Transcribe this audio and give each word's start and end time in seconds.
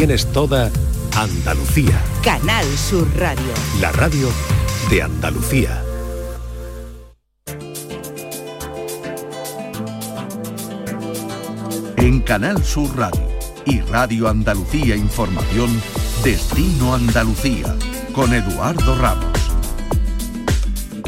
Tienes 0.00 0.32
toda 0.32 0.70
Andalucía. 1.14 2.02
Canal 2.24 2.64
Sur 2.78 3.06
Radio. 3.18 3.52
La 3.82 3.92
radio 3.92 4.30
de 4.88 5.02
Andalucía. 5.02 5.84
En 11.98 12.20
Canal 12.20 12.64
Sur 12.64 12.96
Radio 12.96 13.28
y 13.66 13.80
Radio 13.82 14.28
Andalucía 14.28 14.96
Información, 14.96 15.68
Destino 16.24 16.94
Andalucía, 16.94 17.76
con 18.14 18.32
Eduardo 18.32 18.96
Ramos. 18.96 19.29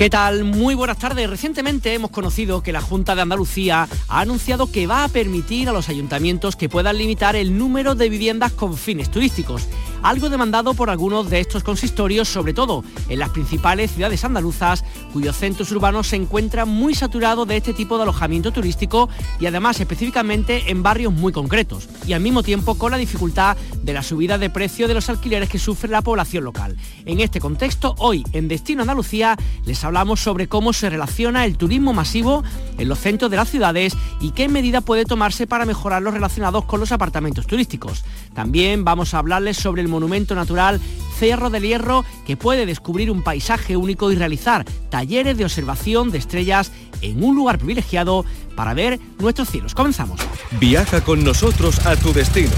¿Qué 0.02 0.10
tal? 0.10 0.42
Muy 0.42 0.74
buenas 0.74 0.98
tardes. 0.98 1.30
Recientemente 1.30 1.94
hemos 1.94 2.10
conocido 2.10 2.60
que 2.60 2.72
la 2.72 2.80
Junta 2.80 3.14
de 3.14 3.22
Andalucía 3.22 3.86
ha 4.08 4.20
anunciado 4.20 4.66
que 4.66 4.88
va 4.88 5.04
a 5.04 5.08
permitir 5.08 5.68
a 5.68 5.72
los 5.72 5.88
ayuntamientos 5.88 6.56
que 6.56 6.68
puedan 6.68 6.98
limitar 6.98 7.36
el 7.36 7.56
número 7.56 7.94
de 7.94 8.08
viviendas 8.08 8.50
con 8.50 8.76
fines 8.76 9.12
turísticos 9.12 9.68
algo 10.02 10.28
demandado 10.28 10.74
por 10.74 10.90
algunos 10.90 11.30
de 11.30 11.40
estos 11.40 11.62
consistorios, 11.62 12.28
sobre 12.28 12.54
todo 12.54 12.84
en 13.08 13.18
las 13.18 13.30
principales 13.30 13.92
ciudades 13.92 14.24
andaluzas, 14.24 14.84
cuyos 15.12 15.36
centros 15.36 15.70
urbanos 15.72 16.08
se 16.08 16.16
encuentran 16.16 16.68
muy 16.68 16.94
saturados 16.94 17.46
de 17.48 17.56
este 17.56 17.72
tipo 17.72 17.96
de 17.96 18.02
alojamiento 18.02 18.52
turístico 18.52 19.08
y 19.40 19.46
además 19.46 19.80
específicamente 19.80 20.70
en 20.70 20.82
barrios 20.82 21.12
muy 21.12 21.32
concretos, 21.32 21.88
y 22.06 22.12
al 22.12 22.20
mismo 22.20 22.42
tiempo 22.42 22.76
con 22.76 22.90
la 22.90 22.98
dificultad 22.98 23.56
de 23.82 23.92
la 23.92 24.02
subida 24.02 24.38
de 24.38 24.50
precio 24.50 24.88
de 24.88 24.94
los 24.94 25.08
alquileres 25.08 25.48
que 25.48 25.58
sufre 25.58 25.88
la 25.88 26.02
población 26.02 26.44
local. 26.44 26.76
En 27.04 27.20
este 27.20 27.40
contexto, 27.40 27.94
hoy 27.98 28.24
en 28.32 28.48
Destino 28.48 28.82
Andalucía 28.82 29.36
les 29.64 29.82
hablamos 29.84 30.20
sobre 30.20 30.48
cómo 30.48 30.72
se 30.72 30.90
relaciona 30.90 31.44
el 31.44 31.56
turismo 31.56 31.92
masivo 31.92 32.42
en 32.78 32.88
los 32.88 32.98
centros 32.98 33.30
de 33.30 33.36
las 33.36 33.50
ciudades 33.50 33.96
y 34.20 34.30
qué 34.30 34.48
medida 34.48 34.80
puede 34.80 35.04
tomarse 35.04 35.46
para 35.46 35.64
mejorar 35.64 36.02
los 36.02 36.14
relacionados 36.14 36.64
con 36.64 36.80
los 36.80 36.92
apartamentos 36.92 37.46
turísticos. 37.46 38.04
También 38.34 38.84
vamos 38.84 39.14
a 39.14 39.18
hablarles 39.18 39.56
sobre 39.56 39.82
el 39.82 39.88
monumento 39.88 40.34
natural 40.34 40.80
Cerro 41.18 41.50
del 41.50 41.62
Hierro, 41.62 42.04
que 42.26 42.36
puede 42.36 42.66
descubrir 42.66 43.10
un 43.10 43.22
paisaje 43.22 43.76
único 43.76 44.10
y 44.10 44.16
realizar 44.16 44.64
talleres 44.90 45.36
de 45.36 45.44
observación 45.44 46.10
de 46.10 46.18
estrellas 46.18 46.72
en 47.00 47.22
un 47.22 47.36
lugar 47.36 47.58
privilegiado 47.58 48.24
para 48.56 48.74
ver 48.74 48.98
nuestros 49.18 49.48
cielos. 49.50 49.74
Comenzamos. 49.74 50.20
Viaja 50.58 51.02
con 51.02 51.22
nosotros 51.24 51.84
a 51.86 51.96
tu 51.96 52.12
destino. 52.12 52.50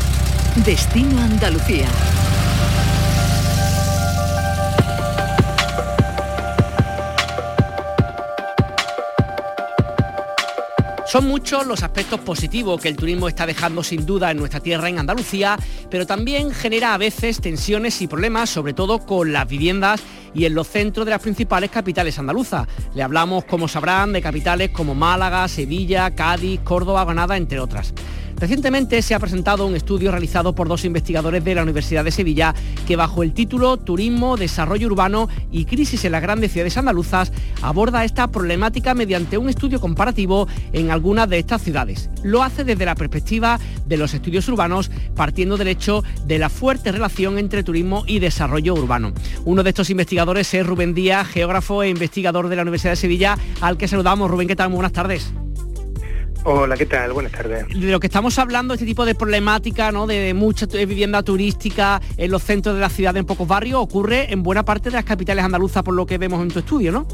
Destino 0.64 1.20
Andalucía. 1.20 1.88
Son 11.14 11.28
muchos 11.28 11.64
los 11.64 11.84
aspectos 11.84 12.18
positivos 12.18 12.80
que 12.80 12.88
el 12.88 12.96
turismo 12.96 13.28
está 13.28 13.46
dejando 13.46 13.84
sin 13.84 14.04
duda 14.04 14.32
en 14.32 14.36
nuestra 14.36 14.58
tierra, 14.58 14.88
en 14.88 14.98
Andalucía, 14.98 15.56
pero 15.88 16.08
también 16.08 16.50
genera 16.50 16.92
a 16.92 16.98
veces 16.98 17.40
tensiones 17.40 18.02
y 18.02 18.08
problemas, 18.08 18.50
sobre 18.50 18.72
todo 18.72 18.98
con 18.98 19.32
las 19.32 19.46
viviendas 19.46 20.02
y 20.34 20.44
en 20.44 20.56
los 20.56 20.66
centros 20.66 21.06
de 21.06 21.10
las 21.10 21.22
principales 21.22 21.70
capitales 21.70 22.18
andaluzas. 22.18 22.66
Le 22.96 23.04
hablamos, 23.04 23.44
como 23.44 23.68
sabrán, 23.68 24.12
de 24.12 24.20
capitales 24.20 24.70
como 24.70 24.96
Málaga, 24.96 25.46
Sevilla, 25.46 26.10
Cádiz, 26.10 26.58
Córdoba, 26.64 27.04
Granada, 27.04 27.36
entre 27.36 27.60
otras. 27.60 27.94
Recientemente 28.36 29.00
se 29.02 29.14
ha 29.14 29.20
presentado 29.20 29.66
un 29.66 29.74
estudio 29.74 30.10
realizado 30.10 30.54
por 30.54 30.68
dos 30.68 30.84
investigadores 30.84 31.44
de 31.44 31.54
la 31.54 31.62
Universidad 31.62 32.04
de 32.04 32.10
Sevilla 32.10 32.54
que 32.86 32.96
bajo 32.96 33.22
el 33.22 33.32
título 33.32 33.77
Turismo, 33.77 34.36
Desarrollo 34.36 34.88
Urbano 34.88 35.28
y 35.50 35.64
Crisis 35.64 36.04
en 36.04 36.12
las 36.12 36.22
grandes 36.22 36.52
ciudades 36.52 36.77
andaluzas 36.77 37.32
aborda 37.62 38.05
esta 38.05 38.28
problemática 38.28 38.94
mediante 38.94 39.38
un 39.38 39.48
estudio 39.48 39.80
comparativo 39.80 40.48
en 40.72 40.90
algunas 40.90 41.28
de 41.28 41.38
estas 41.38 41.62
ciudades. 41.62 42.10
Lo 42.22 42.42
hace 42.42 42.64
desde 42.64 42.84
la 42.84 42.94
perspectiva 42.94 43.58
de 43.86 43.96
los 43.96 44.14
estudios 44.14 44.48
urbanos 44.48 44.90
partiendo 45.14 45.56
del 45.56 45.68
hecho 45.68 46.02
de 46.27 46.38
la 46.38 46.48
fuerte 46.48 46.92
relación 46.92 47.38
entre 47.38 47.62
turismo 47.62 48.05
y 48.06 48.18
desarrollo 48.18 48.74
urbano. 48.74 49.12
Uno 49.44 49.62
de 49.62 49.70
estos 49.70 49.90
investigadores 49.90 50.52
es 50.55 50.66
Rubén 50.66 50.94
Díaz, 50.94 51.28
geógrafo 51.28 51.82
e 51.82 51.88
investigador 51.88 52.48
de 52.48 52.56
la 52.56 52.62
Universidad 52.62 52.92
de 52.92 52.96
Sevilla, 52.96 53.38
al 53.60 53.77
que 53.77 53.88
saludamos. 53.88 54.30
Rubén, 54.30 54.48
¿qué 54.48 54.56
tal? 54.56 54.68
Muy 54.70 54.77
buenas 54.77 54.92
tardes. 54.92 55.33
Hola, 56.46 56.77
¿qué 56.77 56.84
tal? 56.84 57.14
Buenas 57.14 57.32
tardes. 57.32 57.66
De 57.68 57.90
lo 57.90 57.98
que 57.98 58.06
estamos 58.06 58.38
hablando, 58.38 58.74
este 58.74 58.84
tipo 58.84 59.06
de 59.06 59.14
problemática, 59.14 59.90
¿no? 59.90 60.06
De, 60.06 60.34
mucha 60.34 60.66
vivienda 60.66 61.22
turística 61.22 62.02
en 62.18 62.30
los 62.30 62.42
centros 62.42 62.74
de 62.74 62.82
la 62.82 62.90
ciudad, 62.90 63.16
en 63.16 63.24
pocos 63.24 63.48
barrios, 63.48 63.80
ocurre 63.80 64.30
en 64.30 64.42
buena 64.42 64.62
parte 64.62 64.90
de 64.90 64.96
las 64.96 65.04
capitales 65.04 65.42
andaluzas, 65.42 65.83
por 65.83 65.94
lo 65.94 66.04
que 66.04 66.18
vemos 66.18 66.42
en 66.42 66.48
tu 66.48 66.58
estudio, 66.58 66.92
¿no? 66.92 67.08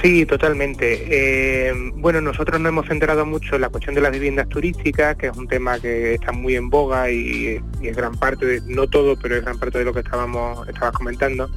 Sí, 0.00 0.24
totalmente. 0.24 1.08
Eh, 1.10 1.74
bueno, 1.96 2.22
nosotros 2.22 2.58
nos 2.58 2.70
hemos 2.70 2.86
centrado 2.86 3.26
mucho 3.26 3.56
en 3.56 3.60
la 3.60 3.68
cuestión 3.68 3.94
de 3.94 4.00
las 4.00 4.12
viviendas 4.12 4.48
turísticas, 4.48 5.16
que 5.16 5.26
es 5.26 5.36
un 5.36 5.46
tema 5.46 5.78
que 5.78 6.14
está 6.14 6.32
muy 6.32 6.56
en 6.56 6.70
boga 6.70 7.10
y, 7.10 7.60
es 7.82 7.96
gran 7.96 8.16
parte, 8.16 8.46
de, 8.46 8.62
no 8.66 8.86
todo, 8.86 9.14
pero 9.20 9.36
es 9.36 9.42
gran 9.42 9.58
parte 9.58 9.78
de 9.78 9.84
lo 9.84 9.92
que 9.92 10.00
estábamos 10.00 10.66
estabas 10.68 10.92
comentando. 10.92 11.50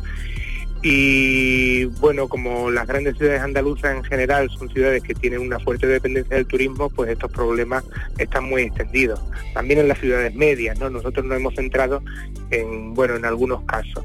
Y 0.83 1.85
bueno, 1.85 2.27
como 2.27 2.71
las 2.71 2.87
grandes 2.87 3.15
ciudades 3.15 3.41
andaluzas 3.41 3.95
en 3.95 4.03
general 4.03 4.49
son 4.49 4.67
ciudades 4.69 5.03
que 5.03 5.13
tienen 5.13 5.41
una 5.41 5.59
fuerte 5.59 5.85
dependencia 5.85 6.35
del 6.35 6.47
turismo, 6.47 6.89
pues 6.89 7.11
estos 7.11 7.31
problemas 7.31 7.83
están 8.17 8.45
muy 8.45 8.63
extendidos. 8.63 9.21
También 9.53 9.79
en 9.79 9.87
las 9.87 9.99
ciudades 9.99 10.33
medias, 10.33 10.79
¿no? 10.79 10.89
Nosotros 10.89 11.23
nos 11.25 11.37
hemos 11.37 11.53
centrado 11.53 12.01
en, 12.49 12.95
bueno, 12.95 13.15
en 13.15 13.25
algunos 13.25 13.63
casos, 13.65 14.03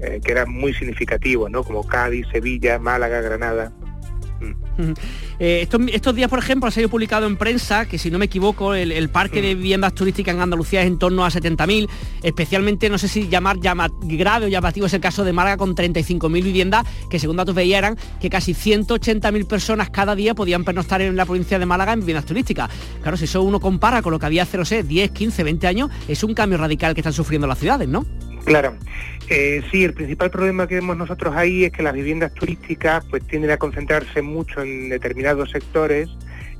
eh, 0.00 0.20
que 0.22 0.32
eran 0.32 0.50
muy 0.52 0.74
significativos, 0.74 1.50
¿no? 1.50 1.64
Como 1.64 1.86
Cádiz, 1.86 2.26
Sevilla, 2.30 2.78
Málaga, 2.78 3.22
Granada. 3.22 3.72
Eh, 5.40 5.68
estos, 5.92 6.16
días, 6.16 6.28
por 6.28 6.40
ejemplo, 6.40 6.68
ha 6.68 6.72
sido 6.72 6.88
publicado 6.88 7.28
en 7.28 7.36
prensa 7.36 7.86
que, 7.86 7.96
si 7.96 8.10
no 8.10 8.18
me 8.18 8.24
equivoco, 8.24 8.74
el, 8.74 9.08
parque 9.08 9.40
de 9.40 9.54
viviendas 9.54 9.94
turísticas 9.94 10.34
en 10.34 10.40
Andalucía 10.40 10.80
es 10.80 10.88
en 10.88 10.98
torno 10.98 11.24
a 11.24 11.30
70.000, 11.30 11.88
especialmente, 12.24 12.90
no 12.90 12.98
sé 12.98 13.06
si 13.06 13.28
llamar 13.28 13.58
grave 13.60 14.46
o 14.46 14.48
llamativo 14.48 14.86
es 14.86 14.94
el 14.94 15.00
caso 15.00 15.22
de 15.22 15.32
Málaga 15.32 15.56
con 15.56 15.76
35.000 15.76 16.42
viviendas, 16.42 16.84
que 17.08 17.20
según 17.20 17.36
datos 17.36 17.54
veía 17.54 17.78
eran 17.78 17.96
que 18.20 18.28
casi 18.28 18.52
180.000 18.52 19.46
personas 19.46 19.90
cada 19.90 20.16
día 20.16 20.34
podían 20.34 20.64
pernoctar 20.64 21.02
en 21.02 21.14
la 21.14 21.24
provincia 21.24 21.56
de 21.56 21.66
Málaga 21.66 21.92
en 21.92 22.00
viviendas 22.00 22.26
turísticas. 22.26 22.68
Claro, 23.00 23.16
si 23.16 23.26
eso 23.26 23.40
uno 23.40 23.60
compara 23.60 24.02
con 24.02 24.10
lo 24.12 24.18
que 24.18 24.26
había 24.26 24.42
hace, 24.42 24.58
no 24.58 24.64
sé, 24.64 24.82
10, 24.82 25.12
15, 25.12 25.44
20 25.44 25.66
años, 25.68 25.90
es 26.08 26.24
un 26.24 26.34
cambio 26.34 26.58
radical 26.58 26.94
que 26.94 27.00
están 27.00 27.12
sufriendo 27.12 27.46
las 27.46 27.58
ciudades, 27.58 27.88
¿no? 27.88 28.04
Claro. 28.48 28.74
Eh, 29.30 29.62
sí, 29.70 29.84
el 29.84 29.92
principal 29.92 30.30
problema 30.30 30.66
que 30.66 30.76
vemos 30.76 30.96
nosotros 30.96 31.36
ahí 31.36 31.64
es 31.64 31.72
que 31.72 31.82
las 31.82 31.92
viviendas 31.92 32.32
turísticas 32.32 33.04
pues 33.10 33.26
tienden 33.26 33.50
a 33.50 33.58
concentrarse 33.58 34.22
mucho 34.22 34.62
en 34.62 34.88
determinados 34.88 35.50
sectores, 35.50 36.08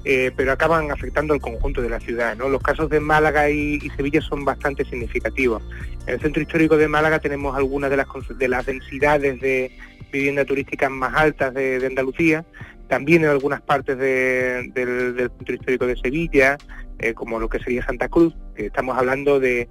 eh, 0.04 0.32
pero 0.37 0.53
acaban 0.53 0.91
afectando 0.91 1.32
al 1.32 1.41
conjunto 1.41 1.81
de 1.81 1.88
la 1.88 1.99
ciudad. 1.99 2.37
Los 2.37 2.62
casos 2.62 2.91
de 2.91 3.00
Málaga 3.00 3.49
y, 3.49 3.81
Sevilla 3.97 4.21
son 4.21 4.44
bastante 4.44 4.84
significativos. 4.84 5.62
En 6.06 6.15
el 6.15 6.21
centro 6.21 6.43
histórico 6.43 6.76
de 6.76 6.88
Málaga 6.88 7.21
tenemos 7.21 7.56
algunas 7.56 7.88
de 7.88 7.97
las, 7.97 8.06
de 8.37 8.49
las 8.49 8.66
densidades 8.66 9.41
de 9.41 9.72
vivienda 10.12 10.44
turística 10.44 10.91
más 10.91 11.15
altas 11.15 11.55
de, 11.55 11.84
Andalucía, 11.87 12.44
también 12.88 13.25
en 13.25 13.31
algunas 13.31 13.62
partes 13.62 13.97
del, 13.97 14.72
centro 14.75 15.55
histórico 15.55 15.87
de 15.87 15.97
Sevilla, 15.97 16.59
eh, 16.99 17.15
como 17.15 17.38
lo 17.38 17.49
que 17.49 17.60
sería 17.60 17.84
Santa 17.84 18.09
Cruz, 18.09 18.34
estamos 18.56 18.97
hablando 18.97 19.41
de 19.41 19.69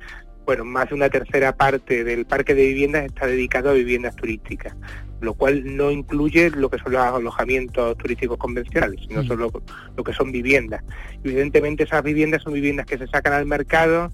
bueno, 0.48 0.64
más 0.64 0.88
de 0.88 0.96
una 0.96 1.10
tercera 1.10 1.52
parte 1.58 2.06
del 2.06 2.26
parque 2.26 2.56
de 2.56 2.68
viviendas 2.68 3.04
está 3.04 3.28
dedicado 3.28 3.70
a 3.70 3.74
viviendas 3.74 4.16
turísticas, 4.16 4.78
lo 5.20 5.34
cual 5.34 5.76
no 5.76 5.92
incluye 5.92 6.50
lo 6.52 6.70
que 6.70 6.78
son 6.78 6.94
los 6.94 7.02
alojamientos 7.02 7.98
turísticos 7.98 8.38
convencionales, 8.38 9.02
sino 9.06 9.24
mm. 9.24 9.28
solo 9.28 9.52
lo 9.98 10.04
que 10.06 10.14
son 10.14 10.32
viviendas. 10.32 10.86
Evidentemente 11.22 11.84
esas 11.84 12.02
viviendas 12.02 12.44
son 12.44 12.54
viviendas 12.54 12.86
que 12.86 12.98
se 12.98 13.08
sacan 13.08 13.34
al 13.34 13.46
mercado, 13.46 14.14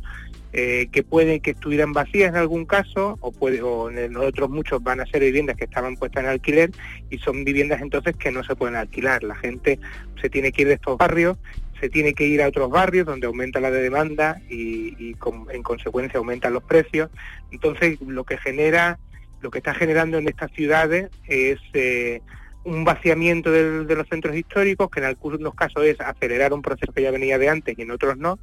eh, 0.53 0.87
que 0.91 1.03
pueden 1.03 1.39
que 1.39 1.51
estuvieran 1.51 1.93
vacías 1.93 2.29
en 2.29 2.37
algún 2.37 2.65
caso, 2.65 3.19
o, 3.21 3.31
puede, 3.31 3.61
o 3.61 3.91
en 3.91 4.17
otros 4.17 4.49
muchos 4.49 4.81
van 4.81 5.01
a 5.01 5.05
ser 5.05 5.21
viviendas 5.21 5.55
que 5.55 5.65
estaban 5.65 5.97
puestas 5.97 6.23
en 6.23 6.31
alquiler 6.31 6.71
y 7.11 7.19
son 7.19 7.45
viviendas 7.45 7.79
entonces 7.79 8.15
que 8.15 8.31
no 8.31 8.43
se 8.43 8.55
pueden 8.55 8.75
alquilar. 8.75 9.21
La 9.21 9.35
gente 9.35 9.79
se 10.19 10.31
tiene 10.31 10.51
que 10.51 10.63
ir 10.63 10.69
de 10.69 10.73
estos 10.73 10.97
barrios 10.97 11.37
se 11.83 11.89
tiene 11.89 12.13
que 12.13 12.25
ir 12.25 12.41
a 12.41 12.47
otros 12.47 12.69
barrios 12.69 13.05
donde 13.05 13.27
aumenta 13.27 13.59
la 13.59 13.69
demanda 13.69 14.41
y, 14.49 15.17
en 15.51 15.63
consecuencia 15.63 16.17
aumentan 16.17 16.53
los 16.53 16.63
precios. 16.63 17.09
Entonces 17.51 17.99
lo 17.99 18.23
que 18.23 18.37
genera, 18.37 18.99
lo 19.41 19.51
que 19.51 19.57
está 19.57 19.73
generando 19.73 20.17
en 20.17 20.29
estas 20.29 20.49
ciudades 20.53 21.09
es 21.27 21.59
eh, 21.73 22.21
un 22.63 22.85
vaciamiento 22.85 23.51
de 23.51 23.95
los 23.97 24.07
centros 24.07 24.33
históricos, 24.33 24.89
que 24.89 25.01
en 25.01 25.07
algunos 25.07 25.53
casos 25.55 25.83
es 25.83 25.99
acelerar 25.99 26.53
un 26.53 26.61
proceso 26.61 26.93
que 26.93 27.01
ya 27.01 27.11
venía 27.11 27.37
de 27.37 27.49
antes 27.49 27.77
y 27.77 27.81
en 27.81 27.91
otros 27.91 28.15
no, 28.15 28.39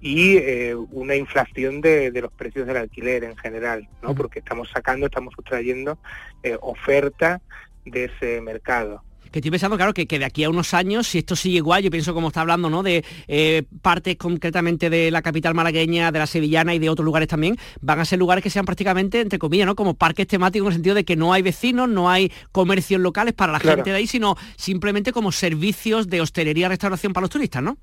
y 0.00 0.38
eh, 0.38 0.74
una 0.74 1.14
inflación 1.14 1.82
de, 1.82 2.10
los 2.20 2.32
precios 2.32 2.66
del 2.66 2.78
alquiler 2.78 3.22
en 3.22 3.36
general, 3.36 3.88
¿no? 4.02 4.12
porque 4.16 4.40
estamos 4.40 4.68
sacando, 4.74 5.06
estamos 5.06 5.34
sustrayendo 5.34 5.98
eh, 6.42 6.58
oferta 6.60 7.40
de 7.84 8.06
ese 8.06 8.40
mercado 8.40 9.04
que 9.32 9.40
estoy 9.40 9.50
pensando, 9.50 9.76
claro, 9.76 9.94
que, 9.94 10.06
que, 10.06 10.18
de 10.18 10.24
aquí 10.24 10.44
a 10.44 10.50
unos 10.50 10.74
años, 10.74 11.08
si 11.08 11.18
esto 11.18 11.34
sigue 11.34 11.56
igual, 11.56 11.82
yo 11.82 11.90
pienso 11.90 12.14
como 12.14 12.28
está 12.28 12.42
hablando, 12.42 12.70
¿no? 12.70 12.82
De 12.82 13.04
eh, 13.26 13.64
partes 13.80 14.16
concretamente 14.16 14.90
de 14.90 15.10
la 15.10 15.22
capital 15.22 15.54
malagueña, 15.54 16.12
de 16.12 16.18
la 16.18 16.26
sevillana 16.26 16.74
y 16.74 16.78
de 16.78 16.88
otros 16.88 17.04
lugares 17.04 17.28
también, 17.28 17.56
van 17.80 17.98
a 17.98 18.04
ser 18.04 18.18
lugares 18.18 18.44
que 18.44 18.50
sean 18.50 18.64
prácticamente, 18.64 19.20
entre 19.20 19.38
comillas, 19.38 19.66
¿no? 19.66 19.74
Como 19.74 19.94
parques 19.94 20.26
temáticos 20.26 20.66
en 20.66 20.68
el 20.68 20.74
sentido 20.74 20.94
de 20.94 21.04
que 21.04 21.16
no 21.16 21.32
hay 21.32 21.42
vecinos, 21.42 21.88
no 21.88 22.10
hay 22.10 22.30
comercios 22.52 23.00
locales 23.00 23.34
para 23.34 23.52
la 23.52 23.60
gente 23.60 23.90
de 23.90 23.96
ahí, 23.96 24.06
sino 24.06 24.36
simplemente 24.56 25.12
como 25.12 25.32
servicios 25.32 26.08
de 26.08 26.20
hostelería, 26.20 26.68
restauración 26.68 27.12
para 27.12 27.22
los 27.22 27.30
turistas, 27.30 27.62
¿no? 27.62 27.78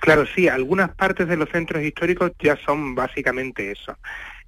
Claro, 0.00 0.26
sí, 0.34 0.48
algunas 0.48 0.94
partes 0.94 1.28
de 1.28 1.36
los 1.36 1.48
centros 1.50 1.82
históricos 1.82 2.32
ya 2.42 2.56
son 2.64 2.94
básicamente 2.94 3.70
eso. 3.70 3.96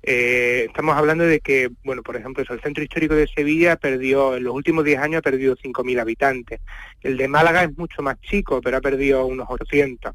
Eh, 0.03 0.67
estamos 0.69 0.97
hablando 0.97 1.25
de 1.25 1.41
que, 1.41 1.71
bueno, 1.85 2.03
por 2.03 2.17
ejemplo, 2.17 2.45
el 2.49 2.61
centro 2.61 2.85
histórico 2.85 3.15
de 3.15 3.27
Sevilla 3.27 3.77
perdió, 3.77 4.37
en 4.37 4.45
los 4.45 4.55
últimos 4.55 4.85
10 4.85 5.01
años 5.01 5.19
ha 5.19 5.23
perdido 5.23 5.57
5.000 5.57 6.01
habitantes. 6.01 6.61
El 7.03 7.17
de 7.17 7.29
Málaga 7.29 7.65
es 7.65 7.77
mucho 7.77 8.03
más 8.03 8.21
chico, 8.21 8.61
pero 8.61 8.77
ha 8.77 8.81
perdido 8.81 9.27
unos 9.27 9.47
800. 9.49 10.15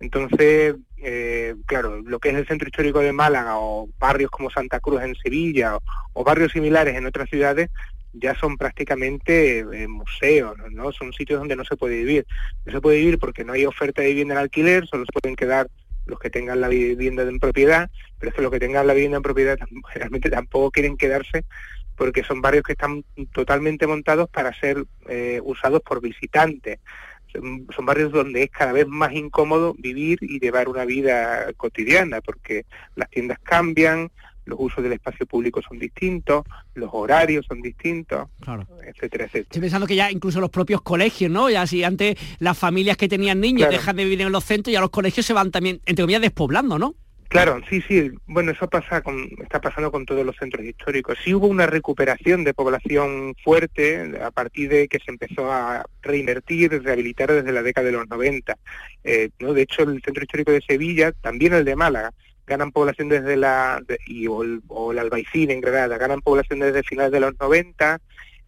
Entonces, 0.00 0.76
eh, 0.96 1.54
claro, 1.66 2.00
lo 2.00 2.18
que 2.18 2.30
es 2.30 2.34
el 2.34 2.46
centro 2.46 2.66
histórico 2.66 3.00
de 3.00 3.12
Málaga 3.12 3.58
o 3.58 3.88
barrios 3.98 4.30
como 4.30 4.50
Santa 4.50 4.80
Cruz 4.80 5.02
en 5.02 5.14
Sevilla 5.14 5.78
o, 6.14 6.24
barrios 6.24 6.52
similares 6.52 6.96
en 6.96 7.06
otras 7.06 7.28
ciudades 7.28 7.70
ya 8.12 8.34
son 8.34 8.56
prácticamente 8.56 9.60
eh, 9.60 9.86
museos, 9.86 10.56
¿no? 10.72 10.90
Son 10.90 11.12
sitios 11.12 11.38
donde 11.38 11.54
no 11.54 11.64
se 11.64 11.76
puede 11.76 11.96
vivir. 11.96 12.26
No 12.64 12.72
se 12.72 12.80
puede 12.80 12.98
vivir 12.98 13.18
porque 13.18 13.44
no 13.44 13.52
hay 13.52 13.66
oferta 13.66 14.02
de 14.02 14.08
vivienda 14.08 14.34
en 14.34 14.40
alquiler, 14.40 14.86
solo 14.86 15.04
se 15.04 15.12
pueden 15.12 15.36
quedar 15.36 15.68
los 16.10 16.18
que 16.18 16.28
tengan 16.28 16.60
la 16.60 16.68
vivienda 16.68 17.22
en 17.22 17.38
propiedad, 17.38 17.90
pero 18.18 18.30
es 18.30 18.36
que 18.36 18.42
los 18.42 18.50
que 18.50 18.60
tengan 18.60 18.86
la 18.86 18.92
vivienda 18.92 19.16
en 19.16 19.22
propiedad 19.22 19.58
realmente 19.94 20.28
tampoco 20.28 20.70
quieren 20.70 20.96
quedarse 20.96 21.44
porque 22.00 22.24
son 22.24 22.40
barrios 22.40 22.64
que 22.64 22.72
están 22.72 23.04
totalmente 23.32 23.86
montados 23.86 24.28
para 24.30 24.58
ser 24.58 24.84
eh, 25.06 25.38
usados 25.44 25.82
por 25.82 26.00
visitantes. 26.00 26.78
Son, 27.30 27.66
barrios 27.84 28.10
donde 28.10 28.44
es 28.44 28.50
cada 28.50 28.72
vez 28.72 28.86
más 28.86 29.12
incómodo 29.12 29.74
vivir 29.78 30.18
y 30.22 30.40
llevar 30.40 30.70
una 30.70 30.86
vida 30.86 31.52
cotidiana, 31.58 32.22
porque 32.22 32.64
las 32.96 33.10
tiendas 33.10 33.38
cambian, 33.40 34.10
los 34.50 34.58
usos 34.60 34.82
del 34.82 34.92
espacio 34.92 35.26
público 35.26 35.62
son 35.62 35.78
distintos, 35.78 36.44
los 36.74 36.90
horarios 36.92 37.46
son 37.46 37.62
distintos, 37.62 38.28
etcétera, 38.84 39.24
etcétera. 39.24 39.42
Estoy 39.42 39.60
pensando 39.60 39.86
que 39.86 39.96
ya 39.96 40.10
incluso 40.10 40.40
los 40.40 40.50
propios 40.50 40.82
colegios, 40.82 41.30
¿no? 41.30 41.48
Ya 41.48 41.66
si 41.66 41.82
antes 41.82 42.16
las 42.38 42.58
familias 42.58 42.96
que 42.96 43.08
tenían 43.08 43.40
niños 43.40 43.70
dejan 43.70 43.96
de 43.96 44.04
vivir 44.04 44.20
en 44.22 44.32
los 44.32 44.44
centros, 44.44 44.72
ya 44.72 44.80
los 44.80 44.90
colegios 44.90 45.24
se 45.24 45.32
van 45.32 45.50
también, 45.50 45.80
entre 45.86 46.02
comillas, 46.02 46.22
despoblando, 46.22 46.78
¿no? 46.78 46.94
Claro, 47.30 47.60
sí, 47.70 47.80
sí. 47.86 48.10
Bueno, 48.26 48.50
eso 48.50 48.68
pasa 48.68 49.02
con, 49.02 49.28
está 49.40 49.60
pasando 49.60 49.92
con 49.92 50.04
todos 50.04 50.26
los 50.26 50.34
centros 50.34 50.66
históricos. 50.66 51.16
Sí 51.22 51.32
hubo 51.32 51.46
una 51.46 51.64
recuperación 51.64 52.42
de 52.42 52.54
población 52.54 53.36
fuerte 53.44 54.18
a 54.20 54.32
partir 54.32 54.68
de 54.68 54.88
que 54.88 54.98
se 54.98 55.12
empezó 55.12 55.52
a 55.52 55.84
reinvertir, 56.02 56.82
rehabilitar 56.82 57.30
desde 57.30 57.52
la 57.52 57.62
década 57.62 57.86
de 57.86 57.92
los 57.92 58.08
90. 58.08 58.56
Eh, 59.04 59.30
¿no? 59.38 59.54
De 59.54 59.62
hecho, 59.62 59.84
el 59.84 60.02
centro 60.02 60.24
histórico 60.24 60.50
de 60.50 60.60
Sevilla, 60.60 61.12
también 61.12 61.52
el 61.52 61.64
de 61.64 61.76
Málaga, 61.76 62.12
ganan 62.50 62.72
población 62.72 63.08
desde 63.08 63.36
la, 63.36 63.80
y, 64.06 64.26
o, 64.26 64.42
el, 64.42 64.60
o 64.68 64.92
el 64.92 64.98
Albaicín 64.98 65.50
en 65.50 65.60
Granada, 65.60 65.96
ganan 65.96 66.20
población 66.20 66.58
desde 66.58 66.82
finales 66.82 67.12
de 67.12 67.20
los 67.20 67.32
90, 67.40 68.00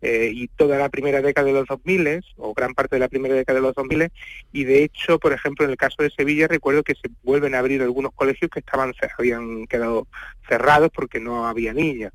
eh, 0.05 0.33
y 0.35 0.49
toda 0.49 0.79
la 0.79 0.89
primera 0.89 1.23
década 1.23 1.47
de 1.47 1.53
los 1.53 1.69
2000 1.69 2.25
o 2.39 2.53
gran 2.55 2.75
parte 2.75 2.97
de 2.97 3.01
la 3.01 3.09
primera 3.09 3.37
década 3.37 3.61
de 3.61 3.63
los 3.63 3.75
2000 3.77 4.11
y 4.53 4.65
de 4.65 4.83
hecho, 4.83 5.21
por 5.21 5.33
ejemplo, 5.33 5.65
en 5.65 5.71
el 5.71 5.77
caso 5.77 6.03
de 6.03 6.11
Sevilla 6.11 6.49
recuerdo 6.49 6.83
que 6.83 6.97
se 6.97 7.09
vuelven 7.23 7.55
a 7.55 7.61
abrir 7.61 7.83
algunos 7.83 8.13
colegios 8.13 8.51
que 8.51 8.59
estaban 8.59 8.93
habían 9.17 9.69
quedado 9.69 10.09
cerrados 10.49 10.91
porque 10.93 11.21
no 11.21 11.47
había 11.47 11.73
niños. 11.73 12.13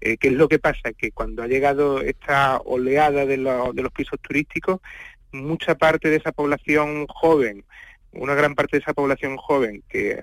Eh, 0.00 0.16
¿Qué 0.16 0.28
es 0.28 0.32
lo 0.32 0.48
que 0.48 0.58
pasa? 0.58 0.94
Que 0.96 1.12
cuando 1.12 1.42
ha 1.42 1.46
llegado 1.46 2.00
esta 2.00 2.56
oleada 2.64 3.26
de, 3.26 3.36
de 3.36 3.82
los 3.82 3.92
pisos 3.92 4.18
turísticos, 4.22 4.80
mucha 5.30 5.74
parte 5.74 6.08
de 6.08 6.16
esa 6.16 6.32
población 6.32 7.06
joven, 7.06 7.66
una 8.12 8.34
gran 8.34 8.54
parte 8.54 8.78
de 8.78 8.80
esa 8.80 8.94
población 8.94 9.36
joven 9.36 9.82
que 9.90 10.22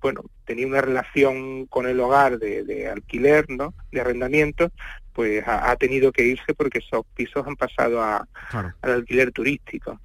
bueno, 0.00 0.22
tenía 0.50 0.66
una 0.66 0.80
relación 0.80 1.66
con 1.66 1.86
el 1.86 2.00
hogar 2.00 2.40
de, 2.40 2.88
alquiler, 2.88 3.48
¿no? 3.48 3.72
De 3.92 4.00
arrendamiento, 4.00 4.72
pues 5.12 5.44
ha, 5.46 5.76
tenido 5.76 6.10
que 6.10 6.24
irse 6.24 6.54
porque 6.54 6.80
esos 6.80 7.06
pisos 7.14 7.46
han 7.46 7.54
pasado 7.54 8.02
a, 8.02 8.26
al 8.50 8.90
alquiler 8.90 9.30
turístico. 9.30 10.00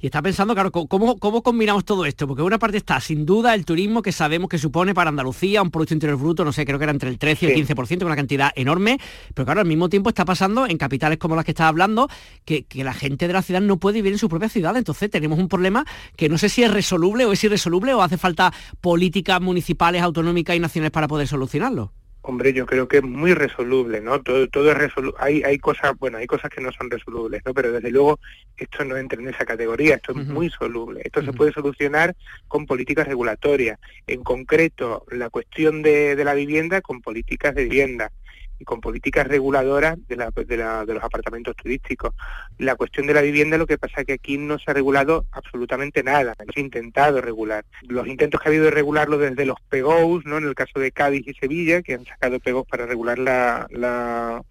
Y 0.00 0.06
está 0.06 0.22
pensando, 0.22 0.54
claro, 0.54 0.70
¿cómo, 0.70 1.18
¿cómo 1.18 1.42
combinamos 1.42 1.84
todo 1.84 2.04
esto? 2.04 2.26
Porque 2.26 2.42
una 2.42 2.58
parte 2.58 2.76
está, 2.76 3.00
sin 3.00 3.24
duda, 3.26 3.54
el 3.54 3.64
turismo 3.64 4.02
que 4.02 4.12
sabemos 4.12 4.48
que 4.48 4.58
supone 4.58 4.94
para 4.94 5.10
Andalucía 5.10 5.62
un 5.62 5.70
Producto 5.70 5.94
Interior 5.94 6.18
Bruto, 6.18 6.44
no 6.44 6.52
sé, 6.52 6.64
creo 6.64 6.78
que 6.78 6.84
era 6.84 6.92
entre 6.92 7.08
el 7.08 7.18
13 7.18 7.46
y 7.46 7.60
el 7.60 7.66
15%, 7.66 8.04
una 8.04 8.16
cantidad 8.16 8.52
enorme, 8.54 8.98
pero 9.34 9.44
claro, 9.44 9.60
al 9.60 9.66
mismo 9.66 9.88
tiempo 9.88 10.08
está 10.08 10.24
pasando 10.24 10.66
en 10.66 10.78
capitales 10.78 11.18
como 11.18 11.36
las 11.36 11.44
que 11.44 11.52
está 11.52 11.68
hablando, 11.68 12.08
que, 12.44 12.64
que 12.64 12.84
la 12.84 12.94
gente 12.94 13.26
de 13.26 13.32
la 13.32 13.42
ciudad 13.42 13.60
no 13.60 13.78
puede 13.78 13.96
vivir 13.96 14.12
en 14.12 14.18
su 14.18 14.28
propia 14.28 14.48
ciudad, 14.48 14.76
entonces 14.76 15.10
tenemos 15.10 15.38
un 15.38 15.48
problema 15.48 15.84
que 16.16 16.28
no 16.28 16.38
sé 16.38 16.48
si 16.48 16.62
es 16.62 16.70
resoluble 16.70 17.24
o 17.24 17.32
es 17.32 17.42
irresoluble 17.44 17.94
o 17.94 18.02
hace 18.02 18.18
falta 18.18 18.52
políticas 18.80 19.40
municipales, 19.40 20.02
autonómicas 20.02 20.56
y 20.56 20.60
nacionales 20.60 20.92
para 20.92 21.08
poder 21.08 21.28
solucionarlo. 21.28 21.92
Hombre, 22.26 22.54
yo 22.54 22.64
creo 22.64 22.88
que 22.88 22.96
es 22.96 23.02
muy 23.02 23.34
resoluble, 23.34 24.00
¿no? 24.00 24.22
Todo, 24.22 24.48
todo 24.48 24.70
es 24.70 24.78
resoluble. 24.78 25.14
Hay, 25.20 25.42
hay 25.42 25.58
cosas, 25.58 25.92
bueno, 25.98 26.16
hay 26.16 26.26
cosas 26.26 26.50
que 26.50 26.62
no 26.62 26.72
son 26.72 26.88
resolubles, 26.88 27.42
¿no? 27.44 27.52
Pero 27.52 27.70
desde 27.70 27.90
luego 27.90 28.18
esto 28.56 28.82
no 28.82 28.96
entra 28.96 29.20
en 29.20 29.28
esa 29.28 29.44
categoría, 29.44 29.96
esto 29.96 30.12
es 30.12 30.26
muy 30.28 30.48
soluble. 30.48 31.02
Esto 31.04 31.22
se 31.22 31.34
puede 31.34 31.52
solucionar 31.52 32.16
con 32.48 32.64
políticas 32.64 33.06
regulatorias. 33.06 33.78
En 34.06 34.22
concreto, 34.22 35.04
la 35.10 35.28
cuestión 35.28 35.82
de, 35.82 36.16
de 36.16 36.24
la 36.24 36.32
vivienda 36.32 36.80
con 36.80 37.02
políticas 37.02 37.54
de 37.54 37.64
vivienda 37.64 38.10
y 38.58 38.64
con 38.64 38.80
políticas 38.80 39.26
reguladoras 39.26 39.96
de, 40.08 40.16
la, 40.16 40.30
de, 40.30 40.56
la, 40.56 40.84
de, 40.84 40.94
los 40.94 41.02
apartamentos 41.02 41.56
turísticos. 41.56 42.14
La 42.58 42.76
cuestión 42.76 43.06
de 43.06 43.14
la 43.14 43.22
vivienda, 43.22 43.58
lo 43.58 43.66
que 43.66 43.78
pasa 43.78 44.00
es 44.00 44.06
que 44.06 44.12
aquí 44.14 44.38
no 44.38 44.58
se 44.58 44.70
ha 44.70 44.74
regulado 44.74 45.26
absolutamente 45.32 46.02
nada, 46.02 46.34
no 46.38 46.52
se 46.52 46.60
ha 46.60 46.62
intentado 46.62 47.20
regular. 47.20 47.64
Los 47.82 48.06
intentos 48.06 48.40
que 48.40 48.48
ha 48.48 48.50
habido 48.50 48.66
de 48.66 48.70
regularlo 48.70 49.18
desde 49.18 49.44
los 49.44 49.60
PEGOs, 49.68 50.24
¿no? 50.24 50.38
en 50.38 50.44
el 50.44 50.54
caso 50.54 50.78
de 50.78 50.92
Cádiz 50.92 51.26
y 51.26 51.34
Sevilla, 51.34 51.82
que 51.82 51.94
han 51.94 52.04
sacado 52.04 52.40
PEGOs 52.40 52.66
para 52.66 52.86
regular 52.86 53.18
la, 53.18 53.66
la, 53.70 54.42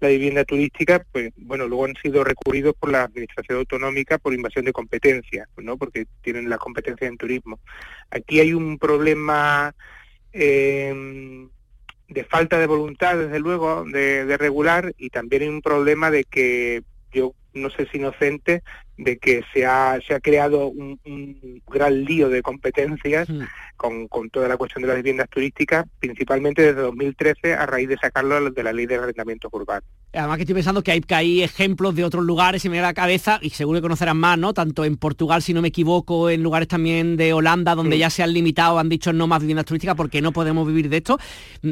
la 0.00 0.08
vivienda 0.08 0.44
turística, 0.44 1.04
pues 1.12 1.32
bueno, 1.36 1.66
luego 1.66 1.86
han 1.86 1.96
sido 1.96 2.22
recurridos 2.22 2.74
por 2.78 2.90
la 2.90 3.04
administración 3.04 3.58
autonómica 3.58 4.18
por 4.18 4.34
invasión 4.34 4.64
de 4.64 4.72
competencias, 4.72 5.48
¿no? 5.56 5.76
Porque 5.76 6.06
tienen 6.22 6.48
la 6.48 6.58
competencia 6.58 7.08
en 7.08 7.16
turismo. 7.16 7.58
Aquí 8.10 8.40
hay 8.40 8.52
un 8.52 8.78
problema 8.78 9.74
eh, 10.32 11.48
de 12.08 12.24
falta 12.24 12.58
de 12.58 12.66
voluntad, 12.66 13.16
desde 13.16 13.38
luego, 13.38 13.84
de, 13.84 14.36
regular 14.38 14.94
y 14.96 15.10
también 15.10 15.42
hay 15.42 15.48
un 15.48 15.62
problema 15.62 16.10
de 16.10 16.24
que 16.24 16.82
yo 17.12 17.34
no 17.54 17.70
sé 17.70 17.86
si 17.90 17.98
inocente, 17.98 18.62
de 18.98 19.16
que 19.16 19.42
se 19.54 19.64
ha, 19.64 19.98
se 20.06 20.12
ha 20.12 20.20
creado 20.20 20.66
un, 20.66 20.98
gran 21.68 22.04
lío 22.04 22.28
de 22.28 22.42
competencias 22.42 23.28
hmm. 23.28 23.42
con, 23.76 24.08
con, 24.08 24.28
toda 24.28 24.48
la 24.48 24.56
cuestión 24.56 24.82
de 24.82 24.88
las 24.88 24.96
viviendas 24.96 25.28
turísticas, 25.30 25.86
principalmente 26.00 26.62
desde 26.62 26.80
2013 26.82 27.54
a 27.54 27.64
raíz 27.64 27.88
de 27.88 27.96
sacarlo 27.96 28.50
de 28.50 28.62
la 28.62 28.72
ley 28.72 28.86
de 28.86 28.96
arrendamientos 28.96 29.50
urbanos. 29.52 29.84
Además 30.12 30.36
que 30.36 30.42
estoy 30.42 30.54
pensando 30.54 30.82
que 30.82 30.90
hay, 30.90 31.00
que 31.00 31.14
hay 31.14 31.42
ejemplos 31.42 31.94
de 31.94 32.04
otros 32.04 32.24
lugares 32.24 32.64
y 32.64 32.68
me 32.68 32.78
da 32.78 32.82
la 32.82 32.94
cabeza, 32.94 33.38
y 33.40 33.50
seguro 33.50 33.78
que 33.78 33.82
conocerán 33.82 34.16
más, 34.16 34.36
¿no? 34.36 34.52
Tanto 34.52 34.84
en 34.84 34.96
Portugal, 34.96 35.42
si 35.42 35.54
no 35.54 35.62
me 35.62 35.68
equivoco, 35.68 36.28
en 36.28 36.42
lugares 36.42 36.66
también 36.66 37.16
de 37.16 37.32
Holanda, 37.32 37.76
donde 37.76 37.96
hmm. 37.96 38.00
ya 38.00 38.10
se 38.10 38.24
han 38.24 38.32
limitado, 38.32 38.80
han 38.80 38.88
dicho 38.88 39.12
no 39.12 39.28
más 39.28 39.40
viviendas 39.40 39.66
turísticas 39.66 39.94
porque 39.94 40.20
no 40.20 40.32
podemos 40.32 40.66
vivir 40.66 40.88
de 40.88 40.96
esto. 40.96 41.18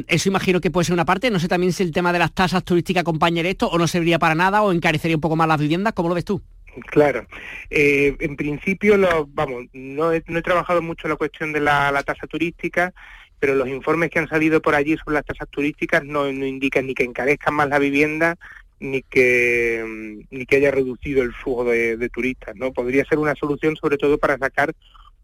Eso 0.07 0.29
imagino 0.29 0.61
que 0.61 0.71
puede 0.71 0.85
ser 0.85 0.93
una 0.93 1.05
parte. 1.05 1.29
No 1.29 1.39
sé 1.39 1.49
también 1.49 1.73
si 1.73 1.83
el 1.83 1.91
tema 1.91 2.13
de 2.13 2.19
las 2.19 2.31
tasas 2.31 2.63
turísticas 2.63 3.01
acompañaría 3.01 3.51
esto 3.51 3.67
o 3.67 3.77
no 3.77 3.87
serviría 3.87 4.17
para 4.17 4.33
nada 4.33 4.61
o 4.61 4.71
encarecería 4.71 5.17
un 5.17 5.21
poco 5.21 5.35
más 5.35 5.47
las 5.47 5.59
viviendas. 5.59 5.91
¿Cómo 5.93 6.07
lo 6.07 6.15
ves 6.15 6.23
tú? 6.23 6.41
Claro. 6.85 7.25
Eh, 7.69 8.15
en 8.19 8.35
principio, 8.35 8.97
lo, 8.97 9.27
vamos, 9.27 9.65
no 9.73 10.13
he, 10.13 10.23
no 10.27 10.39
he 10.39 10.43
trabajado 10.43 10.81
mucho 10.81 11.07
la 11.07 11.15
cuestión 11.15 11.53
de 11.53 11.61
la, 11.61 12.03
tasa 12.03 12.27
turística, 12.27 12.93
pero 13.39 13.55
los 13.55 13.67
informes 13.67 14.09
que 14.09 14.19
han 14.19 14.27
salido 14.27 14.61
por 14.61 14.75
allí 14.75 14.97
sobre 14.97 15.15
las 15.15 15.25
tasas 15.25 15.49
turísticas 15.49 16.03
no, 16.03 16.29
indican 16.29 16.85
ni 16.85 16.93
que 16.93 17.03
encarezcan 17.03 17.53
más 17.53 17.69
la 17.69 17.79
vivienda 17.79 18.35
ni 18.79 19.01
que 19.01 20.23
ni 20.29 20.45
que 20.45 20.57
haya 20.57 20.69
reducido 20.69 21.23
el 21.23 21.33
flujo 21.33 21.63
de, 21.63 22.09
turistas 22.09 22.55
no 22.55 22.71
podría 22.71 23.03
ser 23.05 23.17
una 23.17 23.33
solución 23.33 23.75
sobre 23.75 23.97
todo 23.97 24.19
para 24.19 24.37
sacar 24.37 24.71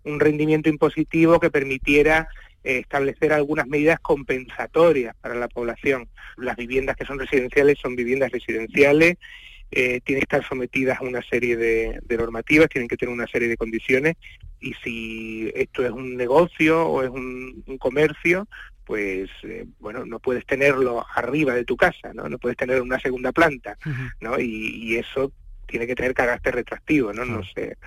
un 0.03 0.19
rendimiento 0.19 0.69
impositivo 0.69 1.39
que 1.39 1.51
permitiera 1.51 2.27
eh, 2.63 2.79
establecer 2.79 3.31
algunas 3.31 3.67
medidas 3.67 4.00
compensatorias 4.00 5.15
para 5.22 5.36
la 5.36 5.48
población 5.50 6.10
las 6.36 6.55
viviendas 6.55 6.95
que 6.95 7.05
son 7.05 7.19
residenciales 7.19 7.77
son 7.79 7.95
viviendas 7.95 8.31
residenciales 8.31 9.17
eh, 9.75 10.01
tienen 10.03 10.22
que 10.22 10.36
estar 10.36 10.48
sometidas 10.48 11.00
a 11.00 11.03
una 11.03 11.22
serie 11.22 11.58
de, 11.58 12.00
normativas, 12.18 12.70
tienen 12.70 12.88
que 12.88 12.98
tener 12.98 13.13
una 13.13 13.27
serie 13.27 13.48
de 13.48 13.58
condiciones 13.58 14.15
y 14.60 14.74
si 14.84 15.51
esto 15.56 15.84
es 15.84 15.92
un 15.92 16.15
negocio 16.15 16.86
o 16.86 17.03
es 17.03 17.10
un, 17.10 17.63
comercio, 17.80 18.48
pues 18.86 19.30
eh, 19.44 19.65
bueno, 19.80 20.06
no 20.06 20.20
puedes 20.20 20.46
tenerlo 20.46 21.06
arriba 21.15 21.53
de 21.53 21.65
tu 21.65 21.75
casa, 21.75 22.13
¿no? 22.13 22.30
No 22.30 22.38
puedes 22.38 22.58
tener 22.58 22.82
una 22.82 23.00
segunda 23.00 23.32
planta, 23.32 23.77
¿no? 24.22 24.39
Y, 24.39 24.46
y, 24.84 24.96
eso 24.96 25.32
tiene 25.68 25.88
que 25.88 25.96
tener 25.96 26.13
carácter 26.13 26.56
retroactivo, 26.56 27.12
¿no? 27.12 27.25
No 27.25 27.44
sé 27.44 27.77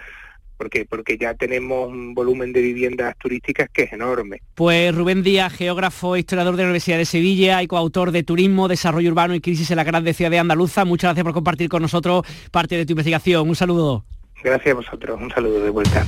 porque 0.57 0.85
porque 0.85 1.19
ya 1.19 1.35
tenemos 1.35 1.89
un 1.89 2.15
volumen 2.15 2.53
de 2.53 2.61
viviendas 2.63 3.17
turísticas 3.19 3.69
que 3.73 3.83
es 3.83 3.93
enorme. 3.93 4.41
Pues 4.55 4.95
Rubén 4.95 5.23
Díaz, 5.23 5.53
geógrafo, 5.53 6.17
historiador 6.17 6.57
de 6.57 6.63
la 6.63 6.69
Universidad 6.69 6.99
de 6.99 7.05
Sevilla 7.05 7.63
y 7.63 7.67
coautor 7.67 8.11
de 8.11 8.23
Turismo, 8.23 8.69
Desarrollo 8.69 9.11
Urbano 9.11 9.35
y 9.35 9.41
Crisis 9.41 9.71
en 9.71 9.77
la 9.77 9.85
Gran 9.85 10.05
Ciudad 10.15 10.33
Andaluza, 10.35 10.85
muchas 10.85 11.09
gracias 11.09 11.25
por 11.25 11.35
compartir 11.35 11.69
con 11.69 11.83
nosotros 11.83 12.25
parte 12.51 12.77
de 12.77 12.87
tu 12.87 12.93
investigación. 12.93 13.49
Un 13.49 13.57
saludo. 13.57 14.05
Gracias 14.43 14.73
a 14.73 14.75
vosotros, 14.75 15.21
un 15.21 15.31
saludo 15.31 15.61
de 15.61 15.71
vuelta. 15.71 16.07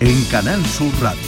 En 0.00 0.24
Canal 0.30 0.64
Sur 0.66 0.92
Radio 1.00 1.20